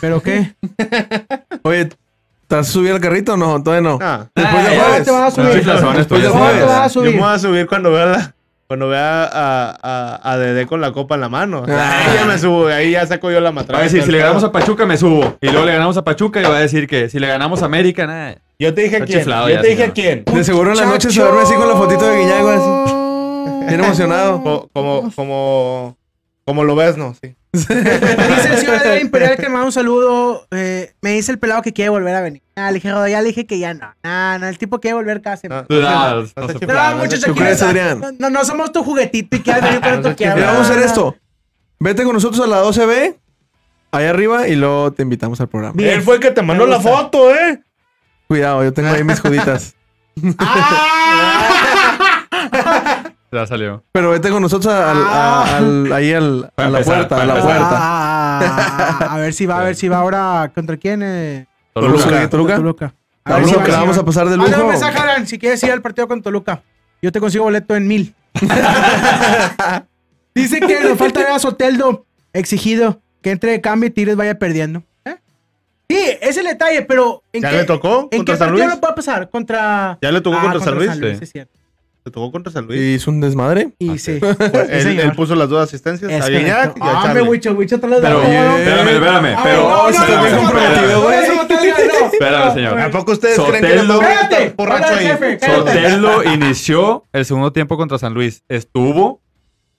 [0.00, 0.54] ¿Pero qué?
[1.62, 1.88] Oye,
[2.48, 3.62] ¿te has subido al carrito o no?
[3.62, 3.98] Todavía no.
[3.98, 4.30] no.
[4.34, 5.04] Después de Ah, jueves.
[5.04, 5.52] te vas a Los subir.
[5.64, 6.94] chiflazones, Después de ¿Cómo ya te vas a sabes.
[6.94, 7.20] Yo me subir?
[7.20, 8.34] voy a subir cuando vea la,
[8.66, 11.62] cuando vea a, a, a Dede con la copa en la mano.
[11.62, 11.98] O sea, Ah.
[12.10, 13.80] ahí ya me subo, ahí ya saco yo la Va matraca.
[13.80, 15.36] a decir, si le ganamos a Pachuca, me subo.
[15.40, 17.66] Y luego le ganamos a Pachuca y va a decir que si le ganamos a
[17.66, 18.36] América, nada.
[18.58, 19.24] Yo te dije a quién.
[19.24, 20.24] Yo te dije a quién.
[20.24, 23.66] De seguro en la noche se duerme así con la fotito de Guiñago, así.
[23.68, 24.42] Bien emocionado.
[24.42, 25.96] Co- Como, como,
[26.44, 27.14] como lo ves, ¿no?
[27.20, 27.36] Sí.
[27.68, 30.46] Dice el señor Adrián Imperial que me manda un saludo.
[30.50, 32.42] eh, me dice el pelado que quiere volver a venir.
[32.56, 33.94] Ah, le dije, "Rodo, ya le dije que ya no.
[34.02, 35.66] No, no, el tipo quiere volver cada semana.
[35.68, 38.00] No, Ah, no no se No, no muchachos, ¿Tú crees, no- Adrián?
[38.00, 40.40] No, no, no somos tu juguetito y quieres venir cuando tú quieras.
[40.40, 41.16] Vamos a hacer esto.
[41.78, 43.16] Vete con nosotros a la 12B,
[43.92, 45.74] ahí arriba, y luego te invitamos al programa.
[45.76, 45.90] Bien.
[45.94, 47.60] Él fue el que te mandó la foto, ¿eh?
[48.28, 49.74] Cuidado, yo tengo ahí mis juditas.
[50.38, 51.52] ¡Ah!
[53.36, 53.84] Ya salió.
[53.92, 57.34] Pero vete con nosotros al- a- al- ahí al- a la empezar, puerta, a la
[57.34, 57.68] puerta.
[57.72, 60.50] Ah, a ver si va, a ver si va ahora.
[60.54, 61.02] ¿Contra quién?
[61.04, 62.02] Eh, Toluca.
[62.04, 62.28] Toluca.
[62.30, 62.56] Toluca.
[62.56, 62.94] Toluca.
[63.24, 64.00] A ver si Toluca, va, si vamos va.
[64.00, 64.86] a pasar de Mándame un lujo.
[64.86, 66.62] mensaje, si quieres ir al partido con Toluca.
[67.02, 68.14] Yo te consigo boleto en mil.
[70.34, 74.38] Dice que nos falta ver a Soteldo exigido que entre de cambio y Tigres vaya
[74.38, 74.82] perdiendo.
[75.04, 75.16] ¿Eh?
[75.88, 78.66] Sí, es el detalle, pero ¿en ¿Ya qué, le tocó ¿en contra qué San partido
[78.66, 78.74] Luis?
[78.76, 79.30] no puede pasar?
[79.30, 79.98] Contra...
[80.02, 80.90] ¿Ya le tocó Ah, contra San Luis?
[81.18, 81.24] Sí.
[81.24, 81.58] es cierto.
[82.06, 82.80] Le tocó contra San Luis.
[82.80, 83.70] Y hizo un desmadre.
[83.80, 84.20] Y sí.
[84.20, 84.32] Fue-
[84.80, 87.22] Sí, él, puso las dos asistencias Es a Guiñac y a Ah, Charlie.
[87.28, 88.00] Wicho, Wicho te Pero.
[88.00, 89.24] No, no, espérame, espérame.
[89.26, 92.06] Ay, Pero, no, no, no, no, no, no no.
[92.12, 92.78] Espérame, señor.
[92.80, 93.80] ¿A poco ustedes creen que Sotelo.
[93.80, 95.06] andaba Cállate, borracho habla ahí?
[95.08, 95.38] jefe.
[95.52, 98.44] Sotelo inició el segundo tiempo contra San Luis.
[98.48, 99.20] Estuvo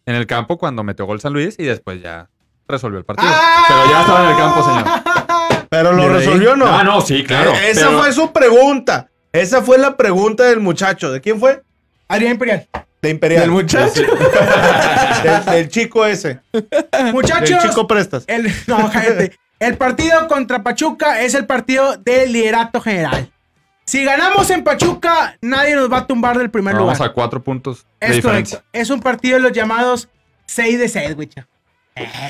[0.05, 2.29] en el campo cuando metió gol San Luis y después ya
[2.67, 3.29] resolvió el partido.
[3.31, 3.63] Ah.
[3.69, 5.67] Pero ya estaba en el campo, señor.
[5.69, 6.65] Pero lo resolvió o no.
[6.67, 7.51] Ah, no, sí, claro.
[7.53, 9.07] Eh, Esa pero- fue su pregunta.
[9.31, 11.11] Esa fue la pregunta del muchacho.
[11.11, 11.61] ¿De quién fue?
[12.07, 12.67] Adrián Imperial.
[13.01, 13.43] De Imperial.
[13.43, 14.01] El muchacho.
[15.23, 16.39] del, del chico ese.
[17.13, 18.23] Muchachos, Del chico Prestas.
[18.27, 19.37] el, no, cállate.
[19.59, 23.31] El partido contra Pachuca es el partido de liderato general.
[23.85, 27.09] Si ganamos en Pachuca, nadie nos va a tumbar del primer Vamos lugar.
[27.09, 28.57] a cuatro puntos de Es diferencia.
[28.59, 28.69] correcto.
[28.77, 30.09] Es un partido de los llamados
[30.47, 31.29] 6 de 6, güey.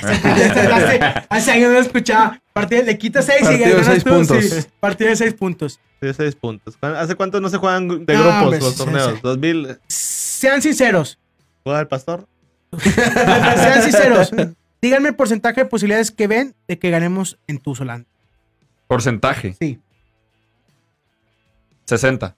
[0.03, 0.99] Hace,
[1.29, 2.41] hace años no escuchaba.
[2.53, 4.43] Partido, le quita 6 y ganas seis tú, puntos.
[4.45, 4.67] sí.
[4.79, 5.79] Partido de 6 puntos.
[6.01, 6.77] De seis puntos.
[6.81, 9.13] ¿Hace cuánto no se juegan de No, grupos hombre, los sí, torneos?
[9.15, 9.19] sí.
[9.23, 9.77] 2000.
[9.87, 11.17] Sean sinceros.
[11.63, 12.27] ¿Juega el pastor?
[12.83, 14.31] Sean sinceros.
[14.81, 18.05] Díganme el porcentaje de posibilidades que ven de que ganemos en Tuzolán.
[18.87, 19.79] Porcentaje, Sí.
[21.85, 22.35] 60.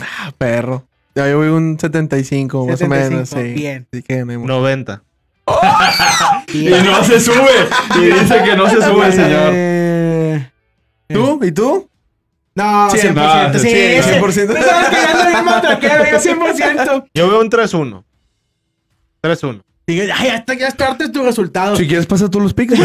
[0.00, 0.86] Ah, perro.
[1.14, 3.28] Ya yo voy un 75, más o 75, menos.
[3.28, 3.52] Sí.
[3.54, 3.86] bien.
[3.92, 5.02] Así que me 90.
[6.52, 7.68] Y no se sube.
[7.96, 9.50] Y dice que no se sube, señor.
[9.52, 10.50] Eh,
[11.08, 11.40] ¿Tú?
[11.42, 11.88] ¿Y tú?
[12.54, 13.12] No, 100%.
[13.14, 14.46] No, sí, sí, ese- 100%.
[14.54, 17.04] No sabes que ya ando bien matraquero, yo 100%.
[17.12, 18.04] Yo veo un 3-1.
[19.22, 19.62] 3-1.
[19.86, 20.70] Dije, ay, ya está, ya
[21.12, 21.76] tu resultado.
[21.76, 22.78] Si quieres, pasa tú los picks.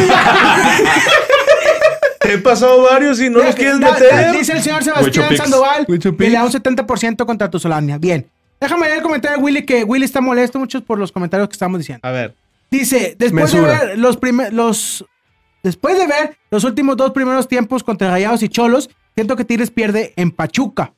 [2.21, 4.31] He pasado varios y no los quieres meter.
[4.33, 5.35] Dice el señor Sebastián.
[5.37, 5.99] Sandoval que le
[6.29, 6.63] da un Pix.
[6.63, 7.97] 70% contra tu Solania.
[7.97, 8.27] Bien.
[8.59, 11.53] Déjame leer el comentario de Willy, que Willy está molesto mucho por los comentarios que
[11.53, 12.05] estamos diciendo.
[12.07, 12.35] A ver.
[12.71, 13.79] Dice, después Mesura.
[13.79, 14.53] de ver los primeros...
[14.53, 15.05] Los,
[15.63, 19.71] después de ver los últimos dos primeros tiempos contra Rayados y Cholos, siento que Tigres
[19.71, 20.93] pierde en Pachuca.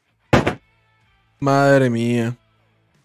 [1.39, 2.35] Madre mía.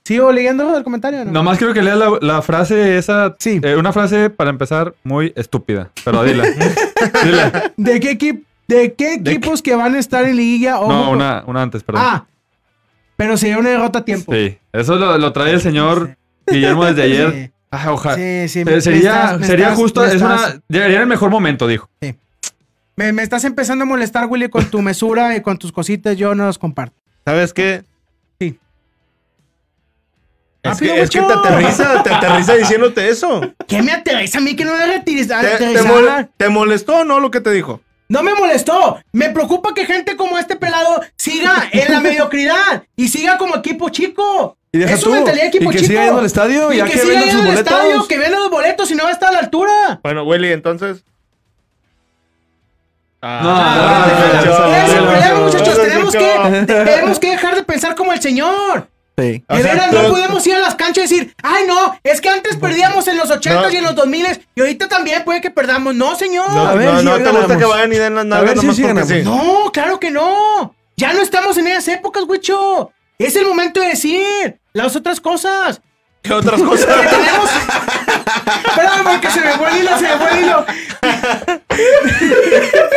[0.05, 1.33] ¿Sigo leyendo el comentario no?
[1.33, 3.35] Nomás quiero que leas la, la frase esa.
[3.41, 3.61] Sí.
[3.63, 5.91] eh, una frase para empezar muy estúpida.
[6.05, 6.45] Pero dila.
[7.25, 7.73] dila.
[7.77, 10.79] ¿De qué, equi- de qué ¿De equipos que van a estar en liguilla?
[10.79, 12.03] Ojo No, una, una antes, perdón.
[12.05, 12.27] Ah,
[13.17, 14.33] pero sería una derrota a tiempo.
[14.33, 14.59] Sí.
[14.73, 17.53] Eso lo, lo trae el señor Guillermo desde ayer.
[17.71, 18.15] Ah, ojalá.
[18.17, 18.65] Sí, sí.
[18.65, 20.05] Me- me sería estás- me sería estás- justo.
[20.05, 21.89] Es estás- una, llegaría en el mejor momento, dijo.
[22.97, 26.17] Me, me estás empezando a molestar, Willy, con tu mesura y con tus cositas.
[26.17, 26.97] Yo no los comparto.
[27.25, 27.83] ¿Sabes qué?
[28.41, 28.59] Sí.
[30.63, 33.41] Es que, es que te aterriza, te aterriza diciéndote eso.
[33.69, 35.29] ¿Qué me aterriza a mí que no me retires?
[35.29, 37.81] ¿Te, te mol- te molestó o no lo que te dijo?
[38.09, 38.99] No me molestó.
[39.13, 43.89] Me preocupa que gente como este pelado siga en la mediocridad y siga como equipo
[43.89, 44.57] chico.
[44.73, 45.89] Y deja es su tú, mentalidad de equipo y que chico.
[45.91, 48.09] siga yendo al estadio, y ya que, que siga yendo sus al estadio, boletos.
[48.09, 50.01] que vendan los boletos y no va a estar a la altura.
[50.03, 51.03] Bueno, Willy, entonces.
[53.23, 54.07] No, Ah,
[54.45, 55.77] no, no, no, Ese es el no, problema, no, muchachos.
[55.79, 56.67] no, Tenemos no, que, no.
[56.67, 58.89] tenemos que dejar de pensar como el señor.
[59.19, 59.43] Sí.
[59.49, 61.99] O De sea, veras, tú- no podemos ir a las canchas y decir, ay, no,
[62.05, 63.71] es que antes perdíamos en los 80 No.
[63.71, 65.95] y en los 2000 y ahorita también puede que perdamos.
[65.95, 66.51] No, señor.
[66.53, 68.49] No, A ver no, si no te gusta que vayan y den las A nalgas
[68.49, 69.23] ver si nomás sí porque sí.
[69.25, 70.75] No, claro que no.
[70.99, 72.91] Ya no estamos en esas épocas, güicho.
[73.19, 75.81] Es el momento de decir las otras cosas.
[76.23, 76.87] ¿Qué otras cosas?
[76.87, 77.51] tenemos.
[78.69, 80.67] Espérame, porque se me fue el hilo, se me fue el hilo.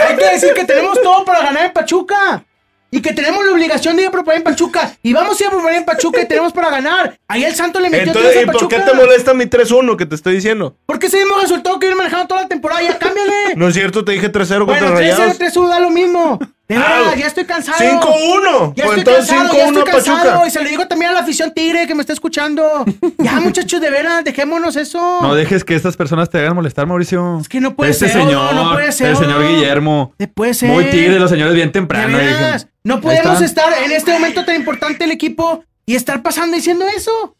[0.07, 2.43] Hay que decir que tenemos todo para ganar en Pachuca.
[2.91, 4.91] Y que tenemos la obligación de ir a proponer en Pachuca.
[5.03, 7.17] Y vamos a ir a proponer en Pachuca y tenemos para ganar.
[7.27, 8.77] Ahí el Santo le metió Entonces, tres ¿y a por Pachuca.
[8.85, 10.75] qué te molesta mi 3-1 que te estoy diciendo?
[10.85, 12.81] Porque ese mismo resultado que viene manejando toda la temporada.
[12.81, 13.29] Ya cámbiale.
[13.55, 15.37] No es cierto, te dije 3-0 contra bueno, 3 Rayados.
[15.37, 16.39] 3 da lo mismo.
[16.67, 17.79] De Ah, verdad, ya estoy cansado.
[17.79, 18.73] 5-1.
[18.75, 20.17] Ya Pues estoy entonces cansado, ya 5-1 estoy cansado.
[20.29, 20.47] Pachuca.
[20.47, 22.85] Y se lo digo también a la afición tigre que me está escuchando.
[23.17, 24.99] Ya, muchachos, de veras, dejémonos eso.
[25.21, 27.39] No dejes que estas personas te hagan molestar, Mauricio.
[27.41, 29.09] Es que no puede este ser, señor, no, no puede ser.
[29.09, 30.13] el señor Guillermo.
[30.19, 30.69] Eh, puede ser.
[30.69, 32.15] Muy tigre, los señores bien De temprano.
[32.17, 32.69] veras, dije.
[32.89, 37.35] No podemos estar en este momento tan importante el equipo y estar pasando diciendo eso.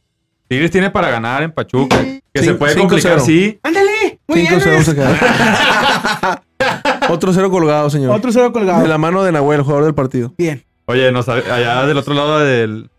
[0.47, 1.97] Tigres tiene para ganar en Pachuca.
[2.33, 3.23] Que se puede complicar, cero.
[3.25, 3.59] sí.
[3.63, 4.61] Ándale, muy 5 bien.
[4.63, 4.85] 0 Luis.
[4.85, 6.43] se queda.
[7.09, 8.15] Otro cero colgado, señor.
[8.15, 8.81] Otro cero colgado.
[8.81, 10.33] De la mano de Nahuel, jugador del partido.
[10.37, 10.63] Bien.
[10.85, 12.89] Oye, nos, allá del otro lado del,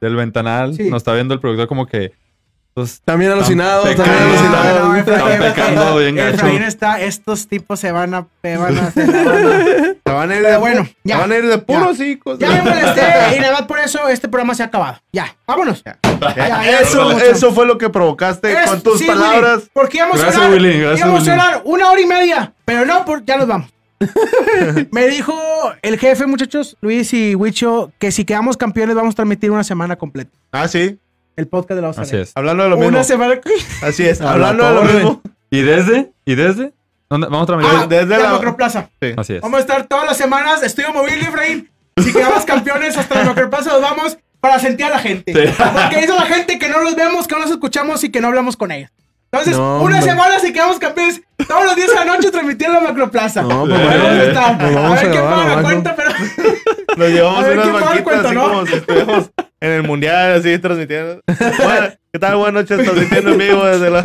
[0.00, 0.88] del ventanal Sí.
[0.90, 2.12] nos está viendo el productor como que...
[2.74, 4.04] pues, También alucinado, pecando.
[4.04, 4.88] también No, alucinado.
[4.88, 6.46] no, Están pecando bien gacho.
[6.46, 10.36] Está, estos tipos se van a, se van a, se van a- Se van a
[10.36, 11.18] ir de, bueno, se ya.
[11.18, 11.64] van a ir de Ya.
[11.64, 12.38] puros hijos.
[12.38, 13.02] Ya me molesté
[13.36, 14.98] y nada más por eso este programa se ha acabado.
[15.12, 15.82] Ya, vámonos.
[15.84, 15.98] Ya,
[16.36, 19.58] ya, eso, eso fue lo que provocaste Es- con tus sí, palabras.
[19.58, 22.52] Willy, porque íbamos Gracias, a hablar, Willy, gracias, íbamos a hablar una hora y media,
[22.64, 23.68] pero no, por- ya nos vamos.
[24.90, 25.34] Me dijo
[25.82, 29.96] el jefe, muchachos, Luis y Wicho, que si quedamos campeones vamos a transmitir una semana
[29.96, 30.30] completa.
[30.50, 30.98] Ah, sí.
[31.36, 32.32] El podcast de la Así es.
[32.34, 32.88] Hablando de lo mismo.
[32.90, 33.40] Una semana.
[33.82, 34.20] Así es.
[34.20, 35.22] A la Hablando de lo mismo.
[35.50, 36.12] ¿Y desde?
[36.24, 36.72] ¿Y desde?
[37.08, 37.26] ¿Dónde?
[37.30, 37.54] Vamos a.
[37.54, 38.88] Ah, desde desde la- la Macroplaza.
[39.00, 39.12] Sí.
[39.16, 39.40] Así es.
[39.40, 41.70] Vamos a estar todas las semanas, estudio móvil, Efraín.
[42.02, 45.32] Si quedamos campeones hasta la Macroplaza, nos vamos para sentir a la gente.
[45.32, 45.54] Sí.
[45.56, 48.28] Porque es la gente que no los vemos, que no los escuchamos y que no
[48.28, 48.90] hablamos con ellos.
[49.30, 50.02] Entonces, No, una hombre.
[50.02, 53.42] semana si quedamos campeones, todos los días de la noche transmitiendo la Macroplaza.
[53.42, 54.58] No, pues, a bueno, nos A ver a
[55.30, 56.10] paga la cuenta, pero.
[56.96, 58.42] Nos llevamos A ver, unas ¿quién paga el banquitas cuento, así no?
[58.48, 59.30] como si estuviéramos
[59.62, 61.20] en el mundial, así transmitiendo.
[61.64, 62.36] Bueno, ¿Qué tal?
[62.36, 64.02] Buenas noches, transmitiendo en vivo desde la.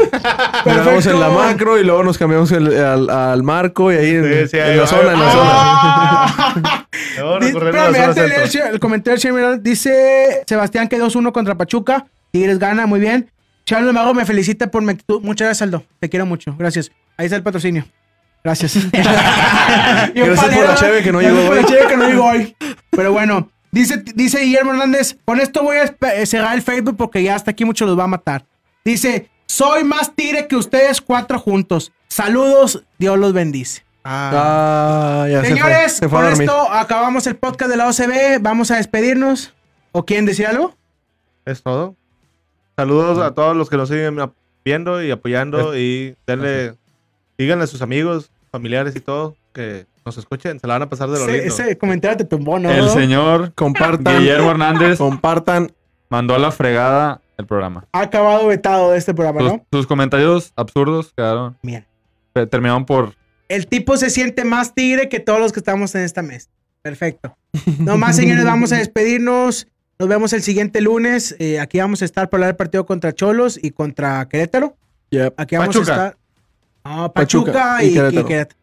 [0.66, 4.24] Miramos en la macro y luego nos cambiamos el- al, al marco y ahí en,
[4.24, 4.88] Sí, sí, en ahí la va.
[4.88, 6.84] zona, en la zona.
[7.20, 7.40] Ah.
[7.40, 8.70] La Espérame, zona antes de leer centro.
[8.74, 12.06] el comentario dice Sebastián que 2-1 contra Pachuca.
[12.32, 13.30] Tigres gana, muy bien.
[13.66, 15.22] Charles Mago me felicita por mi actitud.
[15.22, 15.84] Muchas gracias, Aldo.
[16.00, 16.56] Te quiero mucho.
[16.58, 16.92] Gracias.
[17.18, 17.86] Ahí está el patrocinio.
[18.44, 18.78] Gracias.
[18.94, 21.66] Gracias por palero, la cheve que no llegó por la hoy.
[21.68, 22.56] cheve que no llegó hoy.
[22.92, 27.24] Pero bueno, dice, dice Guillermo Hernández, con esto voy a eh, cerrar el Facebook porque
[27.24, 28.46] ya hasta aquí mucho los va a matar.
[28.84, 31.92] Dice, soy más tigre que ustedes cuatro juntos.
[32.08, 33.84] Saludos, Dios los bendice.
[34.04, 35.58] Ah, Ah, ya se fue.
[35.58, 38.42] Señores, Se fue a con esto acabamos el podcast de la OCB.
[38.42, 39.54] Vamos a despedirnos.
[39.92, 40.76] ¿O quieren decir algo?
[41.46, 41.96] es todo.
[42.76, 44.18] Saludos a todos los que nos siguen
[44.64, 46.76] viendo y apoyando y denle.
[47.38, 50.60] Díganle a sus amigos, familiares y todo que nos escuchen.
[50.60, 51.44] Se la van a pasar de lo lindo.
[51.44, 52.72] ese comentario te tumbó, ¿no?
[52.72, 55.72] El señor Compartan, Guillermo Hernández compartan.
[56.10, 57.86] mandó a la fregada el programa.
[57.92, 59.66] Ha acabado vetado de este programa, Sus, ¿no?
[59.72, 61.58] sus comentarios absurdos quedaron.
[61.62, 61.86] Bien.
[62.34, 63.14] Terminaron por.
[63.50, 66.50] El tipo se siente más tigre que todos los que estamos en esta mesa.
[66.82, 67.36] Perfecto.
[67.80, 69.68] Nomás, señores, vamos a despedirnos.
[70.00, 71.36] Nos vemos el siguiente lunes.
[71.40, 74.76] Eh, aquí vamos a estar para hablar del partido contra Cholos y contra Querétaro.
[75.10, 75.34] Yep.
[75.38, 75.92] Aquí vamos Pachuca.
[75.92, 76.18] a estar.
[76.86, 78.57] No, Pachuca, Pachuca y, y y Querétaro.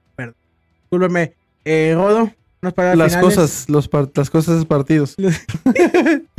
[0.85, 1.35] Discúlpeme.
[1.64, 2.30] Eh, Rodo,
[2.62, 3.37] unas palabras Las finales.
[3.37, 5.16] cosas, los par- las cosas de partidos.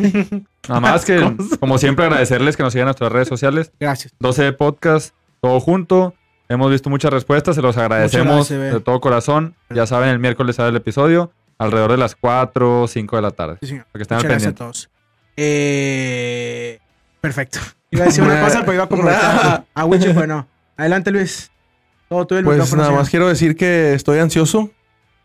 [0.67, 3.71] Nada más que, como siempre, agradecerles que nos sigan en nuestras redes sociales.
[3.79, 4.13] Gracias.
[4.19, 6.13] 12 podcast, todo junto.
[6.47, 9.55] Hemos visto muchas respuestas, se los agradecemos gracias, de todo corazón.
[9.69, 13.31] Ya saben, el miércoles sale el episodio, alrededor de las 4 o 5 de la
[13.31, 13.57] tarde.
[13.61, 13.85] Sí, señor.
[13.85, 14.89] Para que estén al Muchas gracias a todos.
[15.37, 16.79] Eh,
[17.21, 17.59] perfecto.
[17.91, 19.21] Iba a decir una cosa, pero iba a comprometer
[19.73, 20.47] a Wicho, pero no.
[20.75, 21.49] Adelante, Luis.
[22.10, 24.70] El Pues nada más quiero decir que estoy ansioso.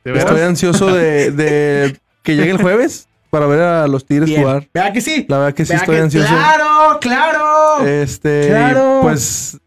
[0.04, 0.30] ¿De veras?
[0.30, 4.42] Estoy ansioso de, de que llegue el jueves para ver a los Tigres Bien.
[4.42, 4.68] jugar.
[4.72, 5.26] Vea que sí.
[5.28, 6.28] La verdad que sí Vea estoy que- ansioso.
[6.28, 7.86] Claro, claro.
[7.86, 9.00] Este, Claro.
[9.02, 9.58] pues,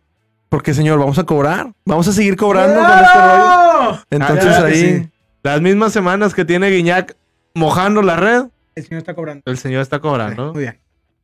[0.49, 1.71] porque señor, vamos a cobrar.
[1.85, 3.11] Vamos a seguir cobrando con este rollo.
[3.13, 4.03] ¡Claro!
[4.09, 5.09] Entonces claro ahí, sí.
[5.43, 7.15] Las mismas semanas que tiene Guiñac
[7.53, 8.45] mojando la red,
[8.75, 9.43] El señor está cobrando.
[9.45, 10.53] el señor está cobrando.
[10.53, 10.79] Muy bien.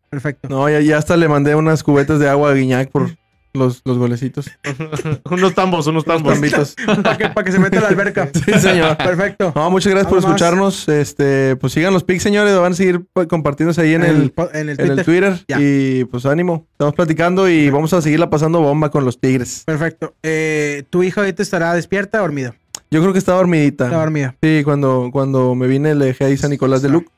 [0.10, 0.50] Perfecto.
[0.50, 3.10] no, ya, ya hasta le mandé unas cubetas de agua a Guiñac por
[3.54, 4.50] los, los golecitos.
[5.30, 6.34] unos tambos, unos tambos.
[6.34, 6.76] Tambitos.
[7.04, 8.30] Para que, pa' que se meta a la alberca.
[8.46, 8.98] Sí, señor.
[8.98, 9.52] Perfecto.
[9.56, 10.26] No, muchas gracias por más.
[10.26, 10.88] escucharnos.
[10.90, 12.58] Este, pues sigan los pics, señores.
[12.58, 15.00] Van a seguir pues, compartiéndose ahí en, el, en el en Twitter.
[15.00, 15.46] el Twitter.
[15.48, 15.58] Ya.
[15.60, 16.68] Y pues ánimo.
[16.72, 19.64] Estamos platicando y vamos a seguirla pasando bomba con los Tigres.
[19.66, 20.16] Perfecto.
[20.24, 22.56] Eh, ¿Tu hija ahorita estará despierta o dormida?
[22.92, 23.86] Yo creo que está dormidita.
[23.86, 24.36] Está dormida.
[24.42, 27.10] Sí, cuando, cuando me vine le dejé ahí San Nicolás de Luc.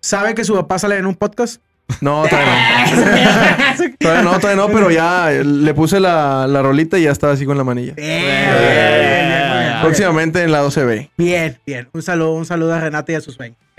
[0.00, 1.62] ¿Sabe que su papá sale en un podcast?
[2.00, 3.94] No, todavía no.
[3.98, 7.44] todavía no, todavía no, pero ya le puse la, la rolita y ya estaba así
[7.46, 7.92] con la manilla.
[7.94, 9.80] Bien, bien, bien, bien, muy bien.
[9.82, 11.10] Próximamente en la 12B.
[11.16, 11.88] Bien, bien.
[11.92, 13.58] Un saludo, un saludo a Renata y a sus sueños.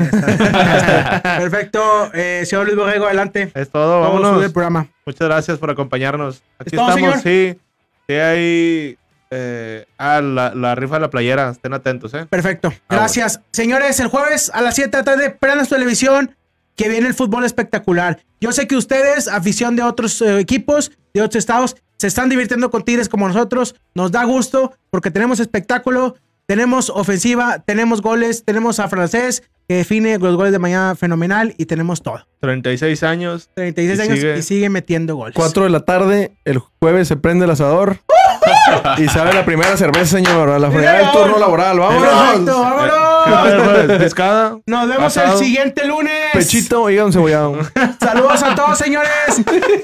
[1.24, 2.12] Perfecto.
[2.14, 3.52] Eh, señor Luis Borrego, adelante.
[3.54, 4.36] Es todo, vámonos.
[4.36, 4.88] sube el programa.
[5.06, 6.44] Muchas gracias por acompañarnos.
[6.60, 7.56] Aquí ¿Es todo, estamos, señor?
[7.56, 7.60] sí.
[8.08, 8.98] Sí, hay.
[9.32, 11.50] Eh, ah, la, la rifa de la playera.
[11.50, 12.26] Estén atentos, ¿eh?
[12.30, 12.72] Perfecto.
[12.88, 13.42] Ah, Gracias.
[13.52, 16.36] Señores, el jueves a las 7 de la tarde, su televisión,
[16.76, 18.20] que viene el fútbol espectacular.
[18.42, 22.70] Yo sé que ustedes, afición de otros eh, equipos, de otros estados, se están divirtiendo
[22.72, 23.76] con Tigres como nosotros.
[23.94, 26.16] Nos da gusto porque tenemos espectáculo,
[26.46, 31.66] tenemos ofensiva, tenemos goles, tenemos a Francés, que define los goles de mañana fenomenal y
[31.66, 32.28] tenemos todo.
[32.42, 33.50] 36 años.
[33.56, 35.34] 36 Y años sigue- y sigue metiendo goles.
[35.36, 37.98] 4 de la tarde, el jueves se prende el asador.
[38.98, 40.50] Y sabe la primera cerveza, señor.
[40.50, 41.78] A la fregada del turno laboral.
[41.78, 42.92] Perfecto, ¡Vámonos!
[43.26, 43.64] vámonos.
[43.66, 44.58] Jueves, Pescada.
[44.66, 45.34] Nos vemos asado.
[45.40, 46.14] el siguiente lunes.
[46.34, 47.58] Pechito, hígado cebollado.
[48.00, 49.12] Saludos a todos, señores.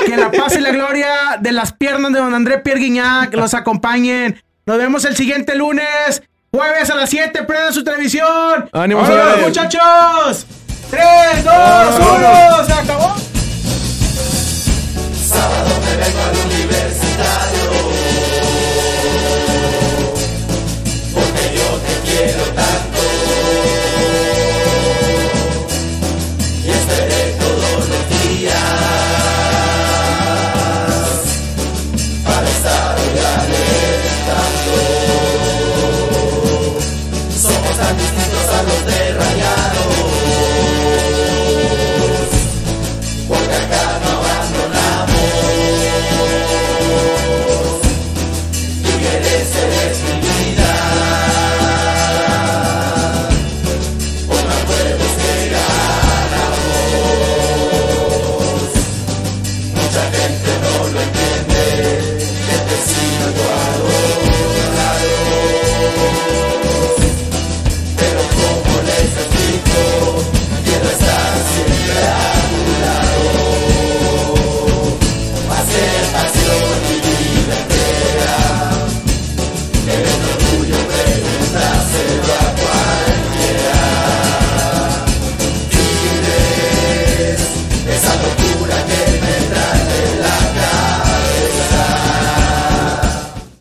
[0.05, 3.53] Que la paz y la gloria de las piernas de don André Pierre Guignac los
[3.53, 4.41] acompañen.
[4.65, 6.21] Nos vemos el siguiente lunes,
[6.51, 7.43] jueves a las 7.
[7.43, 8.69] Prendan su televisión.
[8.71, 9.45] ¡Ánimo, ¡Vámonos, señores!
[9.47, 10.45] muchachos!
[10.91, 11.53] 3, 2,
[12.17, 12.65] 1.
[12.65, 13.15] ¡Se acabó!
[15.15, 16.45] Somos tan distintos a los